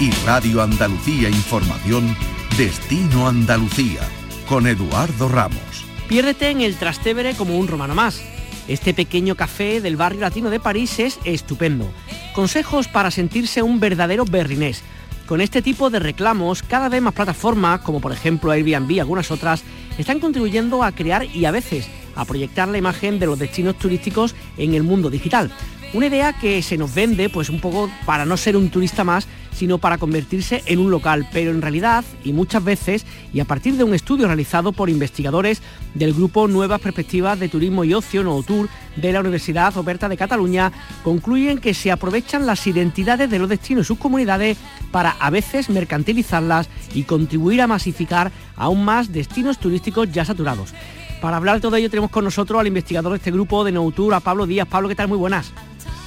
y 0.00 0.10
Radio 0.26 0.62
Andalucía 0.62 1.28
Información, 1.28 2.16
Destino 2.56 3.28
Andalucía, 3.28 4.00
con 4.48 4.66
Eduardo 4.66 5.28
Ramos. 5.28 5.86
Piérdete 6.08 6.50
en 6.50 6.62
el 6.62 6.76
Trastevere 6.76 7.34
como 7.34 7.58
un 7.58 7.68
romano 7.68 7.94
más 7.94 8.22
este 8.68 8.94
pequeño 8.94 9.34
café 9.34 9.80
del 9.80 9.96
barrio 9.96 10.20
latino 10.20 10.50
de 10.50 10.60
París 10.60 10.98
es 10.98 11.18
estupendo 11.24 11.90
Consejos 12.34 12.86
para 12.86 13.10
sentirse 13.10 13.62
un 13.62 13.80
verdadero 13.80 14.24
berrinés. 14.24 14.82
Con 15.26 15.40
este 15.40 15.60
tipo 15.60 15.90
de 15.90 15.98
reclamos, 15.98 16.62
cada 16.62 16.88
vez 16.88 17.02
más 17.02 17.12
plataformas, 17.12 17.80
como 17.80 18.00
por 18.00 18.12
ejemplo 18.12 18.52
Airbnb 18.52 18.90
y 18.92 19.00
algunas 19.00 19.30
otras, 19.32 19.64
están 19.98 20.20
contribuyendo 20.20 20.84
a 20.84 20.92
crear 20.92 21.24
y 21.24 21.46
a 21.46 21.50
veces 21.50 21.88
a 22.14 22.24
proyectar 22.24 22.68
la 22.68 22.78
imagen 22.78 23.18
de 23.18 23.26
los 23.26 23.38
destinos 23.38 23.76
turísticos 23.76 24.36
en 24.56 24.74
el 24.74 24.84
mundo 24.84 25.10
digital. 25.10 25.50
Una 25.94 26.06
idea 26.06 26.32
que 26.32 26.62
se 26.62 26.78
nos 26.78 26.94
vende 26.94 27.28
pues 27.28 27.48
un 27.48 27.60
poco 27.60 27.90
para 28.06 28.24
no 28.24 28.36
ser 28.36 28.56
un 28.56 28.70
turista 28.70 29.02
más, 29.04 29.26
sino 29.52 29.78
para 29.78 29.98
convertirse 29.98 30.62
en 30.66 30.78
un 30.78 30.90
local, 30.90 31.28
pero 31.32 31.50
en 31.50 31.62
realidad 31.62 32.04
y 32.24 32.32
muchas 32.32 32.62
veces 32.64 33.06
y 33.32 33.40
a 33.40 33.44
partir 33.44 33.74
de 33.74 33.84
un 33.84 33.94
estudio 33.94 34.26
realizado 34.26 34.72
por 34.72 34.90
investigadores 34.90 35.62
del 35.94 36.14
grupo 36.14 36.48
Nuevas 36.48 36.80
Perspectivas 36.80 37.38
de 37.38 37.48
Turismo 37.48 37.84
y 37.84 37.94
Ocio 37.94 38.22
Tour 38.46 38.68
de 38.96 39.12
la 39.12 39.20
Universidad 39.20 39.76
Oberta 39.76 40.08
de 40.08 40.16
Cataluña, 40.16 40.72
concluyen 41.02 41.58
que 41.58 41.74
se 41.74 41.90
aprovechan 41.90 42.46
las 42.46 42.66
identidades 42.66 43.30
de 43.30 43.38
los 43.38 43.48
destinos 43.48 43.86
y 43.86 43.88
sus 43.88 43.98
comunidades 43.98 44.58
para 44.90 45.10
a 45.10 45.30
veces 45.30 45.70
mercantilizarlas 45.70 46.68
y 46.94 47.04
contribuir 47.04 47.60
a 47.62 47.66
masificar 47.66 48.32
aún 48.56 48.84
más 48.84 49.12
destinos 49.12 49.58
turísticos 49.58 50.10
ya 50.12 50.24
saturados. 50.24 50.74
Para 51.20 51.36
hablar 51.36 51.56
de 51.56 51.62
todo 51.62 51.76
ello 51.76 51.90
tenemos 51.90 52.10
con 52.10 52.24
nosotros 52.24 52.60
al 52.60 52.68
investigador 52.68 53.12
de 53.12 53.16
este 53.16 53.32
grupo 53.32 53.64
de 53.64 53.72
Tour, 53.94 54.14
a 54.14 54.20
Pablo 54.20 54.46
Díaz. 54.46 54.68
Pablo, 54.68 54.88
¿qué 54.88 54.94
tal? 54.94 55.08
Muy 55.08 55.18
buenas. 55.18 55.52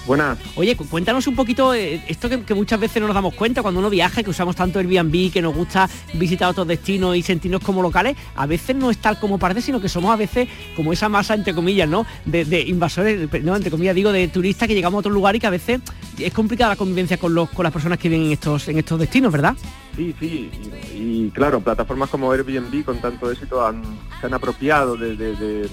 Buenas. 0.06 0.40
Oye, 0.56 0.76
cuéntanos 0.76 1.28
un 1.28 1.36
poquito 1.36 1.74
eh, 1.76 2.04
esto 2.08 2.28
que, 2.28 2.56
muchas 2.56 2.80
veces 2.80 3.02
no 3.02 3.08
nos 3.08 3.14
damos 3.14 3.36
cuenta 3.36 3.62
cuando 3.62 3.80
uno 3.80 3.90
viaja, 3.90 4.24
que 4.24 4.30
usamos 4.32 4.56
tanto 4.56 4.80
Airbnb, 4.80 5.32
que 5.32 5.42
nos 5.42 5.56
gusta 5.56 5.88
visitar 6.16 6.50
otros 6.50 6.68
destinos 6.68 7.16
y 7.16 7.22
sentirnos 7.22 7.62
como 7.62 7.82
locales, 7.82 8.18
a 8.36 8.48
veces 8.48 8.76
no 8.76 8.90
es 8.90 8.98
tal 8.98 9.20
como 9.20 9.38
parece, 9.38 9.62
sino 9.62 9.80
que 9.80 9.90
somos 9.90 10.12
a 10.12 10.16
veces 10.16 10.50
como 10.76 10.92
esa 10.92 11.08
masa, 11.08 11.36
entre 11.36 11.54
comillas, 11.54 11.88
¿no? 11.88 12.06
De, 12.26 12.62
invasores, 12.62 13.30
no, 13.44 13.56
entre 13.56 13.70
comillas 13.70 13.96
digo, 13.96 14.12
de 14.12 14.28
turistas 14.28 14.68
que 14.68 14.74
llegamos 14.74 14.98
a 14.98 15.00
otro 15.00 15.12
lugar 15.12 15.36
y 15.36 15.40
que 15.40 15.48
a 15.48 15.52
veces 15.52 15.82
es 16.18 16.34
complicada 16.34 16.72
la 16.72 16.76
convivencia 16.76 17.18
con, 17.18 17.34
los, 17.36 17.50
con 17.50 17.64
las 17.64 17.74
personas 17.74 18.00
que 18.00 18.10
viven 18.10 18.28
en 18.28 18.32
estos, 18.34 18.68
en 18.68 18.80
estos 18.80 19.00
destinos, 19.00 19.32
¿verdad? 19.32 19.56
Sí, 19.96 20.16
sí, 20.20 20.50
y, 20.96 21.30
claro, 21.30 21.62
plataformas 21.62 22.10
como 22.10 22.32
Airbnb 22.32 22.84
con 22.84 23.00
tanto 23.00 23.30
éxito 23.32 23.66
han, 23.66 23.84
se 24.20 24.26
han 24.26 24.34
apropiado 24.34 24.96
de, 24.96 25.70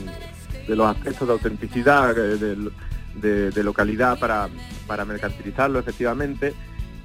los 0.67 0.87
aspectos 0.87 1.27
de 1.27 1.33
autenticidad, 1.33 2.19
eh, 2.19 2.37
del 2.37 2.71
de, 3.21 3.63
localidad 3.63 4.19
para, 4.19 4.49
para, 4.87 5.05
mercantilizarlo 5.05 5.79
efectivamente 5.79 6.55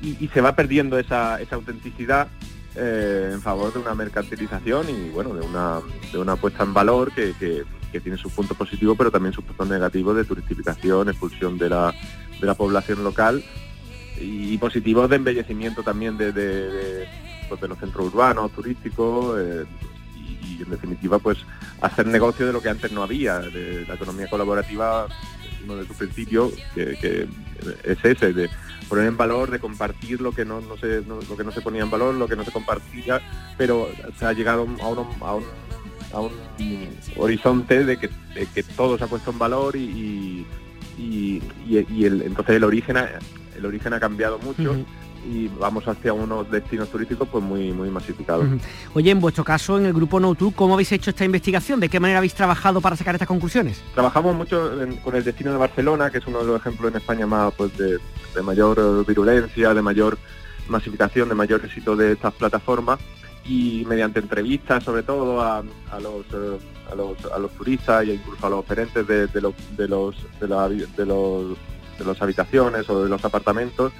y, 0.01 0.27
se 0.27 0.41
va 0.41 0.55
perdiendo 0.55 0.99
esa, 0.99 1.39
esa 1.41 1.55
autenticidad 1.55 2.27
eh, 2.75 3.29
en 3.33 3.41
favor 3.41 3.71
de 3.71 3.79
una 3.79 3.93
mercantilización 3.95 4.89
y 4.89 5.09
bueno, 5.09 5.33
de 5.33 5.41
una, 5.41 5.79
de 6.11 6.17
una 6.17 6.35
puesta 6.35 6.63
en 6.63 6.73
valor 6.73 7.13
que, 7.13 7.33
que, 7.39 7.63
tiene 8.01 8.17
sus 8.17 8.33
puntos 8.33 8.57
positivos 8.57 8.97
pero 8.97 9.11
también 9.11 9.33
sus 9.33 9.43
puntos 9.43 9.69
negativos 9.69 10.15
de 10.15 10.25
turistificación, 10.25 11.09
expulsión 11.09 11.59
de 11.59 11.69
la, 11.69 11.93
de 12.41 12.47
la 12.47 12.55
población 12.55 13.03
local 13.03 13.43
y, 14.19 14.57
positivos 14.57 15.09
de 15.09 15.17
embellecimiento 15.17 15.83
también 15.83 16.17
de, 16.17 17.07
pues, 17.49 17.61
los 17.61 17.77
centros 17.77 18.07
urbanos, 18.07 18.51
turísticos. 18.51 19.39
Eh, 19.39 19.65
y, 20.17 20.61
en 20.61 20.69
definitiva 20.69 21.19
pues 21.19 21.39
hacer 21.81 22.05
negocio 22.05 22.45
de 22.45 22.53
lo 22.53 22.61
que 22.61 22.69
antes 22.69 22.91
no 22.91 23.03
había, 23.03 23.39
de 23.39 23.85
la 23.87 23.95
economía 23.95 24.29
colaborativa 24.29 25.07
uno 25.63 25.75
de 25.77 25.85
sus 25.85 25.97
principios, 25.97 26.53
que, 26.75 27.27
es 27.83 27.97
ese, 28.03 28.33
de 28.33 28.49
poner 28.89 29.07
en 29.07 29.17
valor, 29.17 29.51
de 29.51 29.59
compartir 29.59 30.21
lo 30.21 30.31
que 30.31 30.45
no, 30.45 30.61
no, 30.61 30.77
se, 30.77 31.01
lo 31.01 31.37
que 31.37 31.43
no 31.43 31.51
se 31.51 31.61
ponía 31.61 31.83
en 31.83 31.91
valor, 31.91 32.15
lo 32.15 32.27
que 32.27 32.35
no 32.35 32.43
se 32.43 32.51
compartía, 32.51 33.21
pero 33.57 33.89
se 34.17 34.25
ha 34.25 34.33
llegado 34.33 34.61
a 34.61 34.63
un, 34.63 34.81
a 34.81 34.87
un, 35.33 35.45
a 36.13 36.19
un 36.19 36.31
horizonte 37.17 37.85
de 37.85 37.97
que, 37.97 38.09
que, 38.53 38.63
todo 38.63 38.97
se 38.97 39.03
ha 39.03 39.07
puesto 39.07 39.31
en 39.31 39.39
valor 39.39 39.75
y, 39.75 40.45
y, 40.97 41.41
el, 42.05 42.21
entonces 42.21 42.55
el 42.55 42.63
origen 42.63 42.97
ha, 42.97 43.09
el 43.57 43.65
origen 43.65 43.93
ha 43.93 43.99
cambiado 43.99 44.37
mucho 44.39 44.75
y 45.25 45.47
vamos 45.47 45.87
hacia 45.87 46.13
unos 46.13 46.49
destinos 46.49 46.89
turísticos 46.89 47.27
pues 47.29 47.43
muy 47.43 47.71
muy 47.71 47.89
masificados. 47.89 48.45
Oye, 48.93 49.11
en 49.11 49.19
vuestro 49.19 49.43
caso, 49.43 49.77
en 49.77 49.85
el 49.85 49.93
grupo 49.93 50.19
No2, 50.19 50.53
¿cómo 50.55 50.73
habéis 50.73 50.91
hecho 50.91 51.09
esta 51.09 51.25
investigación? 51.25 51.79
¿De 51.79 51.89
qué 51.89 51.99
manera 51.99 52.19
habéis 52.19 52.33
trabajado 52.33 52.81
para 52.81 52.95
sacar 52.95 53.15
estas 53.15 53.27
conclusiones? 53.27 53.81
Trabajamos 53.93 54.35
mucho 54.35 54.71
con 55.03 55.15
el 55.15 55.23
destino 55.23 55.51
de 55.51 55.57
Barcelona, 55.57 56.09
que 56.09 56.17
es 56.17 56.27
uno 56.27 56.39
de 56.39 56.45
los 56.45 56.59
ejemplos 56.59 56.91
en 56.91 56.97
España 56.97 57.25
más 57.25 57.53
pues 57.53 57.71
de, 57.77 57.99
mayor 58.41 58.79
eh, 58.79 59.03
virulencia, 59.07 59.73
de 59.73 59.81
mayor 59.81 60.17
masificación, 60.67 61.29
de 61.29 61.35
mayor 61.35 61.63
éxito 61.63 61.95
de 61.95 62.13
estas 62.13 62.33
plataformas 62.33 62.99
y 63.45 63.83
mediante 63.87 64.19
entrevistas 64.19 64.83
sobre 64.83 65.03
todo 65.03 65.41
a, 65.41 65.61
los, 66.01 66.25
eh, 66.33 66.59
a, 66.89 66.95
los, 66.95 67.17
a 67.25 67.37
los 67.39 67.51
turistas 67.51 68.03
e 68.03 68.13
incluso 68.13 68.47
a 68.47 68.49
los 68.49 68.59
oferentes 68.59 69.05
de, 69.05 69.27
los 69.41 69.53
de 69.75 69.87
los 69.87 70.15
de, 70.39 70.47
de 70.47 71.05
los 71.05 71.57
de 71.97 72.05
las 72.05 72.21
habitaciones 72.21 72.89
o 72.89 73.03
de 73.03 73.09
los 73.09 73.23
apartamentos 73.23 73.91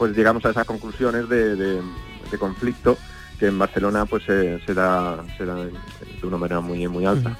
pues 0.00 0.16
llegamos 0.16 0.42
a 0.46 0.50
esas 0.50 0.64
conclusiones 0.64 1.28
de, 1.28 1.82
conflicto 2.38 2.96
que 3.38 3.48
en 3.48 3.58
Barcelona 3.58 4.06
pues 4.06 4.22
se, 4.24 4.72
da, 4.72 5.16
de 5.16 6.26
una 6.26 6.38
manera 6.38 6.60
muy 6.60 6.88
muy 6.88 7.04
alta. 7.04 7.36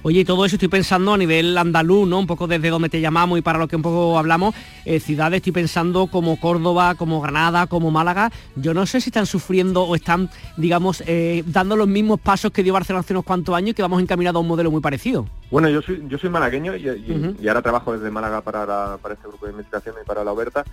Oye, 0.00 0.20
y 0.20 0.24
todo 0.24 0.46
eso 0.46 0.56
estoy 0.56 0.68
pensando 0.68 1.12
a 1.12 1.18
nivel 1.18 1.58
andaluz, 1.58 2.08
¿no? 2.08 2.18
Un 2.18 2.26
poco 2.26 2.46
desde 2.46 2.70
donde 2.70 2.88
te 2.88 3.02
llamamos 3.02 3.38
y 3.38 3.42
para 3.42 3.58
lo 3.58 3.68
que 3.68 3.76
un 3.76 3.82
poco 3.82 4.18
hablamos, 4.18 4.54
eh, 4.86 4.98
ciudades 4.98 5.38
estoy 5.38 5.52
pensando 5.52 6.06
como 6.06 6.40
Córdoba, 6.40 6.94
como 6.94 7.20
Granada, 7.20 7.66
como 7.66 7.90
Málaga. 7.90 8.32
Yo 8.56 8.72
no 8.72 8.86
sé 8.86 9.02
si 9.02 9.10
están 9.10 9.26
sufriendo 9.26 9.82
o 9.82 9.94
están, 9.94 10.30
digamos, 10.56 11.02
eh, 11.06 11.44
dando 11.48 11.76
los 11.76 11.86
mismos 11.86 12.18
pasos 12.18 12.50
que 12.50 12.62
dio 12.62 12.72
Barcelona 12.72 13.00
hace 13.00 13.12
unos 13.12 13.24
cuantos 13.24 13.54
años 13.54 13.72
y 13.72 13.74
que 13.74 13.82
vamos 13.82 14.00
encaminados 14.00 14.38
a 14.38 14.40
un 14.40 14.48
modelo 14.48 14.70
muy 14.70 14.80
parecido. 14.80 15.26
Bueno, 15.50 15.68
yo 15.68 15.82
soy, 15.82 16.04
yo 16.06 16.16
soy 16.16 16.30
malagueño 16.30 16.76
y, 16.76 17.48
ahora 17.48 17.60
trabajo 17.60 17.92
desde 17.92 18.10
Málaga 18.10 18.40
para, 18.40 18.98
para 18.98 19.14
este 19.14 19.26
grupo 19.26 19.46
de 19.46 19.52
investigación 19.52 19.96
y 20.00 20.06
para 20.06 20.22
la 20.22 20.32
Oberta. 20.32 20.64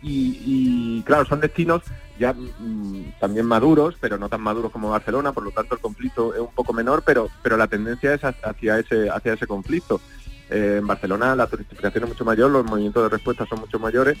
Y, 0.00 1.02
claro, 1.02 1.26
son 1.26 1.40
destinos 1.40 1.82
ya 2.18 2.32
mm, 2.32 3.18
también 3.20 3.46
maduros, 3.46 3.96
pero 4.00 4.16
no 4.16 4.28
tan 4.28 4.40
maduros 4.40 4.72
como 4.72 4.90
Barcelona, 4.90 5.32
por 5.32 5.44
lo 5.44 5.50
tanto 5.50 5.74
el 5.74 5.80
conflicto 5.80 6.34
es 6.34 6.40
un 6.40 6.52
poco 6.54 6.72
menor, 6.72 7.02
pero, 7.04 7.28
pero 7.42 7.56
la 7.56 7.66
tendencia 7.66 8.14
es 8.14 8.22
hacia 8.24 8.78
ese, 8.78 9.10
hacia 9.10 9.34
ese 9.34 9.46
conflicto. 9.46 10.00
Eh, 10.50 10.76
en 10.78 10.86
Barcelona 10.86 11.36
la 11.36 11.46
turistificación 11.46 12.04
es 12.04 12.10
mucho 12.10 12.24
mayor, 12.24 12.50
los 12.50 12.64
movimientos 12.64 13.02
de 13.02 13.08
respuesta 13.10 13.46
son 13.46 13.60
mucho 13.60 13.78
mayores 13.78 14.18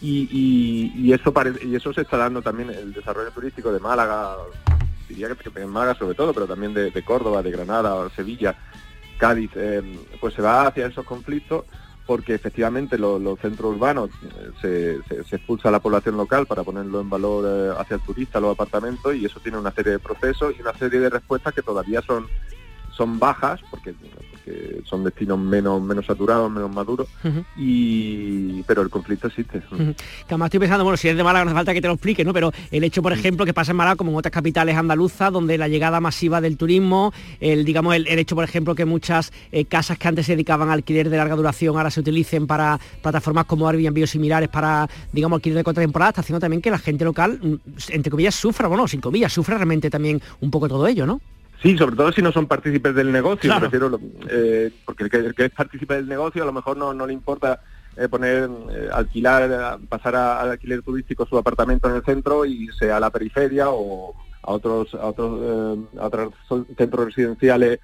y, 0.00 1.12
eso 1.12 1.32
y 1.62 1.74
eso 1.74 1.92
se 1.92 2.02
está 2.02 2.16
dando 2.16 2.42
también 2.42 2.70
el 2.70 2.92
desarrollo 2.92 3.30
turístico 3.30 3.72
de 3.72 3.80
Málaga, 3.80 4.36
diría 5.08 5.28
que 5.34 5.60
en 5.60 5.70
Málaga 5.70 5.98
sobre 5.98 6.14
todo, 6.14 6.32
pero 6.32 6.46
también 6.46 6.74
de, 6.74 6.90
de 6.90 7.04
Córdoba, 7.04 7.42
de 7.42 7.50
Granada, 7.50 8.08
Sevilla 8.10 8.56
Cádiz, 9.22 9.52
eh, 9.54 9.80
pues 10.18 10.34
se 10.34 10.42
va 10.42 10.66
hacia 10.66 10.88
esos 10.88 11.06
conflictos 11.06 11.64
porque 12.08 12.34
efectivamente 12.34 12.98
los, 12.98 13.38
centros 13.38 13.76
urbanos 13.76 14.10
eh, 14.64 14.98
se, 15.06 15.36
expulsa 15.36 15.68
a 15.68 15.70
la 15.70 15.78
población 15.78 16.16
local 16.16 16.44
para 16.44 16.64
ponerlo 16.64 17.00
en 17.00 17.08
valor 17.08 17.44
eh, 17.46 17.72
hacia 17.78 17.94
el 17.94 18.02
turista, 18.02 18.40
los 18.40 18.54
apartamentos, 18.54 19.14
y 19.14 19.24
eso 19.24 19.38
tiene 19.38 19.58
una 19.58 19.70
serie 19.70 19.92
de 19.92 19.98
procesos 20.00 20.54
y 20.58 20.60
una 20.60 20.76
serie 20.76 20.98
de 20.98 21.08
respuestas 21.08 21.54
que 21.54 21.62
todavía 21.62 22.02
son, 22.02 22.26
son 22.90 23.20
bajas, 23.20 23.60
porque 23.70 23.94
que 24.44 24.82
son 24.84 25.04
destinos 25.04 25.38
menos, 25.38 25.80
menos 25.82 26.06
saturados, 26.06 26.50
menos 26.50 26.72
maduros, 26.74 27.08
y 27.56 28.62
pero 28.64 28.82
el 28.82 28.90
conflicto 28.90 29.28
existe. 29.28 29.60
Que 29.60 29.94
además 30.28 30.46
estoy 30.46 30.60
pensando, 30.60 30.84
bueno, 30.84 30.96
si 30.96 31.08
es 31.08 31.16
de 31.16 31.24
Málaga 31.24 31.44
no 31.44 31.50
hace 31.50 31.56
falta 31.56 31.74
que 31.74 31.80
te 31.80 31.88
lo 31.88 31.94
explique, 31.94 32.24
¿no? 32.24 32.32
Pero 32.32 32.52
el 32.70 32.84
hecho, 32.84 33.02
por 33.02 33.12
ejemplo, 33.12 33.44
que 33.44 33.54
pasa 33.54 33.72
en 33.72 33.76
Málaga 33.76 33.96
como 33.96 34.10
en 34.10 34.16
otras 34.16 34.32
capitales 34.32 34.76
andaluzas, 34.76 35.32
donde 35.32 35.58
la 35.58 35.68
llegada 35.68 36.00
masiva 36.00 36.40
del 36.40 36.56
turismo, 36.56 37.12
el 37.40 37.64
digamos, 37.64 37.94
el, 37.94 38.06
hecho, 38.06 38.34
por 38.34 38.44
ejemplo, 38.44 38.74
que 38.74 38.84
muchas 38.84 39.32
eh, 39.50 39.64
casas 39.64 39.98
que 39.98 40.08
antes 40.08 40.26
se 40.26 40.32
dedicaban 40.32 40.68
al 40.68 40.74
alquiler 40.74 41.08
de 41.08 41.16
larga 41.16 41.36
duración 41.36 41.76
ahora 41.76 41.90
se 41.90 42.00
utilicen 42.00 42.46
para 42.46 42.78
plataformas 43.00 43.46
como 43.46 43.68
Airbnb 43.68 44.02
o 44.02 44.06
similares 44.06 44.48
para, 44.48 44.88
digamos, 45.12 45.38
alquiler 45.38 45.58
de 45.58 45.64
corta 45.64 45.80
temporada, 45.80 46.10
está 46.10 46.20
haciendo 46.22 46.40
también 46.40 46.60
que 46.60 46.70
la 46.70 46.78
gente 46.78 47.04
local, 47.04 47.38
mm, 47.42 47.54
entre 47.90 48.10
comillas, 48.10 48.34
sufra, 48.34 48.68
bueno, 48.68 48.88
sin 48.88 49.00
comillas, 49.00 49.32
sufra 49.32 49.56
realmente 49.56 49.90
también 49.90 50.20
un 50.40 50.50
poco 50.50 50.68
todo 50.68 50.86
ello, 50.86 51.06
¿no? 51.06 51.20
Sí, 51.62 51.78
sobre 51.78 51.94
todo 51.94 52.10
si 52.10 52.20
no 52.22 52.32
son 52.32 52.48
partícipes 52.48 52.92
del 52.92 53.12
negocio, 53.12 53.54
prefiero, 53.60 54.00
eh, 54.28 54.72
porque 54.84 55.04
el 55.04 55.34
que, 55.34 55.44
es 55.44 55.50
partícipe 55.52 55.94
del 55.94 56.08
negocio 56.08 56.42
a 56.42 56.46
lo 56.46 56.52
mejor 56.52 56.76
no, 56.76 57.06
le 57.06 57.12
importa 57.12 57.60
eh, 57.96 58.08
poner, 58.08 58.50
eh, 58.72 58.88
alquilar, 58.92 59.78
pasar 59.88 60.16
al 60.16 60.50
alquiler 60.50 60.82
turístico 60.82 61.24
su 61.24 61.38
apartamento 61.38 61.88
en 61.88 61.96
el 61.96 62.04
centro 62.04 62.44
y 62.44 62.66
sea 62.76 62.96
a 62.96 63.00
la 63.00 63.10
periferia 63.10 63.70
o 63.70 64.12
a 64.42 64.50
otros, 64.50 64.92
a 64.94 65.06
otros, 65.06 65.78
a 65.96 66.06
otros 66.06 66.34
centros 66.76 67.06
residenciales 67.06 67.78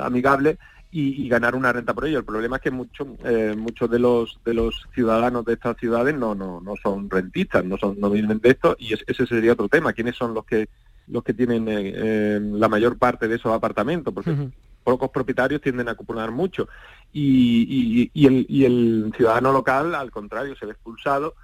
amigables 0.00 0.56
y, 0.92 1.28
ganar 1.28 1.56
una 1.56 1.72
renta 1.72 1.92
por 1.92 2.06
ello. 2.06 2.18
El 2.18 2.24
problema 2.24 2.56
es 2.56 2.62
que 2.62 2.70
muchos 2.70 3.08
muchos 3.56 3.90
de 3.90 3.98
los 3.98 4.38
de 4.44 4.54
los 4.54 4.86
ciudadanos 4.94 5.44
de 5.44 5.54
estas 5.54 5.76
ciudades 5.76 6.14
no, 6.14 6.36
no, 6.36 6.60
no 6.60 6.74
son 6.80 7.10
rentistas, 7.10 7.64
no 7.64 7.76
son 7.78 7.98
no 7.98 8.10
viven 8.10 8.38
de 8.38 8.50
esto 8.50 8.76
y 8.78 8.94
ese 8.94 9.26
sería 9.26 9.54
otro 9.54 9.68
tema. 9.68 9.92
¿Quiénes 9.92 10.14
son 10.14 10.34
los 10.34 10.44
que 10.44 10.68
los 11.08 11.22
que 11.22 11.34
tienen 11.34 11.68
eh, 11.68 11.92
eh, 11.94 12.40
la 12.40 12.68
mayor 12.68 12.98
parte 12.98 13.28
de 13.28 13.36
esos 13.36 13.52
apartamentos, 13.52 14.12
porque 14.12 14.50
pocos 14.82 15.10
propietarios 15.10 15.60
tienden 15.60 15.88
a 15.88 15.92
acumular 15.92 16.30
mucho. 16.30 16.68
Y, 17.12 18.10
el, 18.14 19.12
ciudadano 19.16 19.52
local, 19.52 19.94
al 19.94 20.10
contrario, 20.10 20.56
se 20.56 20.66
ve 20.66 20.72
expulsado 20.72 21.34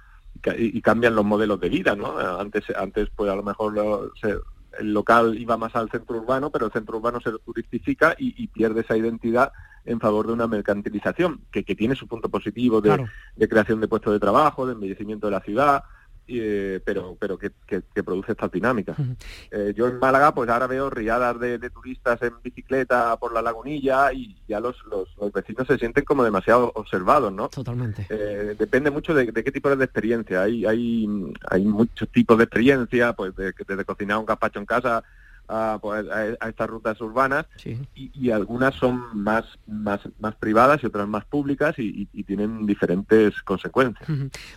y, 0.57 0.81
cambian 0.81 1.15
los 1.15 1.25
modelos 1.25 1.59
de 1.59 1.69
vida, 1.69 1.95
¿no? 1.95 2.17
Antes, 2.17 2.65
antes 2.75 3.09
pues 3.15 3.29
a 3.29 3.35
lo 3.35 3.43
mejor 3.43 4.11
el 4.79 4.93
local 4.93 5.37
iba 5.37 5.57
más 5.57 5.75
al 5.75 5.89
centro 5.89 6.17
urbano, 6.17 6.49
pero 6.49 6.67
el 6.67 6.71
centro 6.71 6.97
urbano 6.97 7.19
se 7.21 7.31
turistifica 7.39 8.15
y, 8.17 8.47
pierde 8.47 8.81
esa 8.81 8.97
identidad 8.97 9.51
en 9.85 9.99
favor 9.99 10.27
de 10.27 10.33
una 10.33 10.47
mercantilización, 10.47 11.41
que, 11.51 11.63
que 11.63 11.75
tiene 11.75 11.95
su 11.95 12.07
punto 12.07 12.29
positivo 12.29 12.81
de, 12.81 13.05
de 13.35 13.49
creación 13.49 13.81
de 13.81 13.87
puestos 13.87 14.13
de 14.13 14.19
trabajo, 14.19 14.65
de 14.65 14.73
embellecimiento 14.73 15.27
de 15.27 15.31
la 15.31 15.41
ciudad, 15.41 15.83
eh, 16.27 16.79
pero 16.85 17.17
pero 17.19 17.37
que, 17.37 17.51
produce 18.03 18.31
estas 18.31 18.51
dinámicas. 18.51 18.97
Eh, 19.51 19.73
yo 19.75 19.87
en 19.87 19.99
Málaga 19.99 20.33
pues 20.33 20.49
ahora 20.49 20.67
veo 20.67 20.89
riadas 20.89 21.39
de, 21.39 21.57
turistas 21.69 22.21
en 22.21 22.33
bicicleta 22.43 23.17
por 23.17 23.33
la 23.33 23.41
lagunilla 23.41 24.11
y 24.13 24.35
ya 24.47 24.59
los, 24.59 24.77
los, 24.85 25.07
vecinos 25.33 25.67
se 25.67 25.77
sienten 25.77 26.05
como 26.05 26.23
demasiado 26.23 26.71
observados, 26.75 27.31
¿no? 27.31 27.49
Totalmente. 27.49 28.05
Eh, 28.09 28.55
depende 28.57 28.91
mucho 28.91 29.13
de, 29.13 29.31
qué 29.33 29.51
tipo 29.51 29.75
de 29.75 29.83
experiencia. 29.83 30.43
Hay, 30.43 30.65
hay, 30.65 31.07
hay 31.49 31.65
muchos 31.65 32.09
tipos 32.09 32.37
de 32.37 32.43
experiencia, 32.45 33.13
pues 33.13 33.35
de, 33.35 33.53
desde 33.67 33.85
cocinar 33.85 34.17
un 34.17 34.25
gazpacho 34.25 34.59
en 34.59 34.65
casa 34.65 35.03
a, 35.47 35.77
pues, 35.81 36.05
a, 36.09 36.47
estas 36.47 36.69
rutas 36.69 36.99
urbanas 37.01 37.45
y, 37.95 38.31
algunas 38.31 38.73
son 38.75 39.03
más, 39.13 39.45
más, 39.67 40.01
más 40.19 40.35
privadas 40.35 40.81
y 40.83 40.87
otras 40.87 41.07
más 41.07 41.25
públicas 41.25 41.75
y, 41.77 42.07
tienen 42.23 42.65
diferentes 42.65 43.41
consecuencias. 43.43 44.07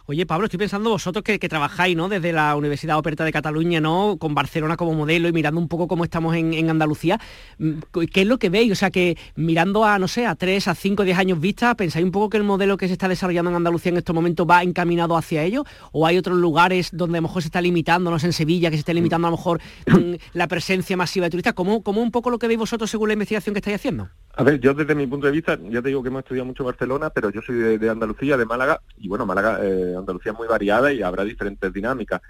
Oye, 0.07 0.25
Pablo, 0.25 0.47
estoy 0.47 0.59
pensando 0.59 0.91
vosotros 0.91 1.25
que, 1.25 1.39
trabajáis 1.49 1.97
¿no? 1.97 2.09
desde 2.09 2.33
la 2.33 2.55
Universidad 2.55 2.97
Operta 2.97 3.25
de 3.25 3.33
Cataluña, 3.33 3.81
¿no? 3.81 4.17
con 4.19 4.35
Barcelona 4.35 4.77
como 4.77 4.95
modelo 4.95 5.29
y 5.29 5.33
mirando 5.33 5.61
un 5.61 5.69
poco 5.69 5.89
cómo 5.89 6.05
estamos 6.05 6.35
en, 6.37 6.71
Andalucía, 6.71 7.21
mm, 7.59 7.73
¿qué 8.13 8.23
es 8.23 8.27
lo 8.27 8.39
que 8.39 8.51
veis? 8.51 8.71
O 8.73 8.75
sea, 8.75 8.91
que 8.91 9.19
mirando 9.35 9.85
a, 9.85 9.99
no 9.99 10.09
sé, 10.09 10.27
a 10.27 10.35
tres, 10.37 10.69
a 10.69 10.75
cinco, 10.75 11.05
diez 11.05 11.19
años 11.19 11.41
vista, 11.41 11.75
¿pensáis 11.75 12.05
un 12.05 12.13
poco 12.13 12.31
que 12.31 12.37
el 12.37 12.45
modelo 12.45 12.77
que 12.77 12.87
se 12.87 12.93
está 12.93 13.09
desarrollando 13.09 13.51
en 13.51 13.57
Andalucía 13.57 13.91
en 13.91 13.99
estos 13.99 14.15
momentos 14.15 14.47
va 14.49 14.63
encaminado 14.63 15.17
hacia 15.17 15.43
ello? 15.43 15.65
¿O 15.93 16.07
hay 16.07 16.19
otros 16.19 16.39
lugares 16.39 16.91
donde 16.93 17.19
a 17.19 17.21
lo 17.21 17.29
mejor 17.29 17.43
se 17.43 17.49
está 17.49 17.61
limitando, 17.61 18.11
no 18.11 18.19
sé, 18.19 18.27
en 18.27 18.33
Sevilla, 18.33 18.71
que 18.71 18.77
se 18.77 18.81
está 18.81 18.93
limitando 18.93 19.27
a 19.27 19.31
lo 19.31 19.37
mejor 19.37 19.61
mm, 19.87 20.15
la 20.33 20.47
presencia 20.47 20.76
masiva 20.97 21.27
de 21.27 21.31
turistas, 21.31 21.55
como, 21.55 21.83
un 21.85 22.11
poco 22.11 22.31
lo 22.31 22.39
que 22.39 22.47
veis 22.47 22.59
vosotros 22.59 22.91
según 22.91 23.09
la 23.09 23.15
investigación 23.15 23.55
que 23.55 23.59
estáis 23.59 23.77
haciendo. 23.77 24.09
A 24.35 24.43
ver, 24.43 24.61
yo 24.61 24.75
desde 24.75 24.95
mi 24.95 25.07
punto 25.07 25.27
de 25.27 25.33
vista, 25.33 25.59
ya 25.69 25.83
te 25.83 25.89
digo 25.89 26.03
que 26.03 26.09
hemos 26.09 26.21
estudiado 26.21 26.47
mucho 26.47 26.65
Barcelona, 26.65 27.11
pero 27.11 27.31
yo 27.31 27.41
soy 27.43 27.79
de, 27.79 27.91
Andalucía, 27.91 28.37
de 28.37 28.45
Málaga, 28.45 28.81
y 28.99 29.09
bueno, 29.09 29.27
Málaga, 29.27 29.61
eh, 29.63 29.95
Andalucía 29.97 30.33
es 30.33 30.39
muy 30.39 30.49
variada 30.49 30.93
y 30.93 31.03
habrá 31.03 31.25
diferentes 31.25 31.73
dinámicas. 31.73 32.21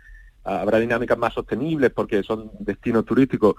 Habrá 0.45 0.79
dinámicas 0.79 1.19
más 1.19 1.35
sostenibles 1.35 1.91
porque 1.91 2.23
son 2.23 2.51
destinos 2.61 3.05
turísticos 3.05 3.57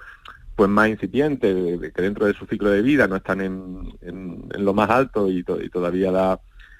pues 0.56 0.70
más 0.70 0.90
incipientes, 0.90 1.92
que 1.94 2.02
dentro 2.02 2.26
de 2.26 2.34
su 2.34 2.48
ciclo 2.48 2.72
de 2.72 2.82
vida 2.82 3.08
no 3.08 3.18
están 3.18 3.42
en, 3.42 4.48
lo 4.58 4.74
más 4.74 4.90
alto 4.90 5.30
y, 5.30 5.44
todavía 5.44 6.12
da, 6.12 6.40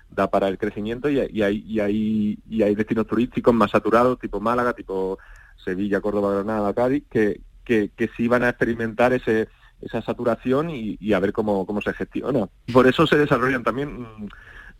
da 0.10 0.32
para 0.32 0.48
el 0.48 0.58
crecimiento 0.58 1.10
y, 1.10 1.20
hay, 1.20 1.64
y, 1.64 1.80
hay, 1.80 2.40
y 2.50 2.64
hay 2.64 2.74
destinos 2.74 3.06
turísticos 3.06 3.54
más 3.54 3.70
saturados, 3.70 4.18
tipo 4.18 4.40
Málaga, 4.40 4.74
tipo 4.74 5.20
Sevilla, 5.64 6.02
Córdoba, 6.02 6.34
Granada, 6.34 6.74
Cádiz, 6.74 7.04
que, 7.10 7.42
que, 7.68 7.92
que 7.96 8.10
sí 8.16 8.30
van 8.30 8.44
a 8.44 8.50
experimentar 8.50 9.12
ese, 9.12 9.50
esa 9.82 10.02
saturación 10.02 10.70
y, 10.70 11.14
a 11.14 11.20
ver 11.20 11.34
cómo, 11.34 11.66
cómo 11.66 11.82
se 11.82 11.94
gestiona. 11.94 12.48
Por 12.72 12.88
eso 12.88 13.06
se 13.06 13.18
desarrollan 13.18 13.64
también, 13.64 14.02
mm, 14.02 14.28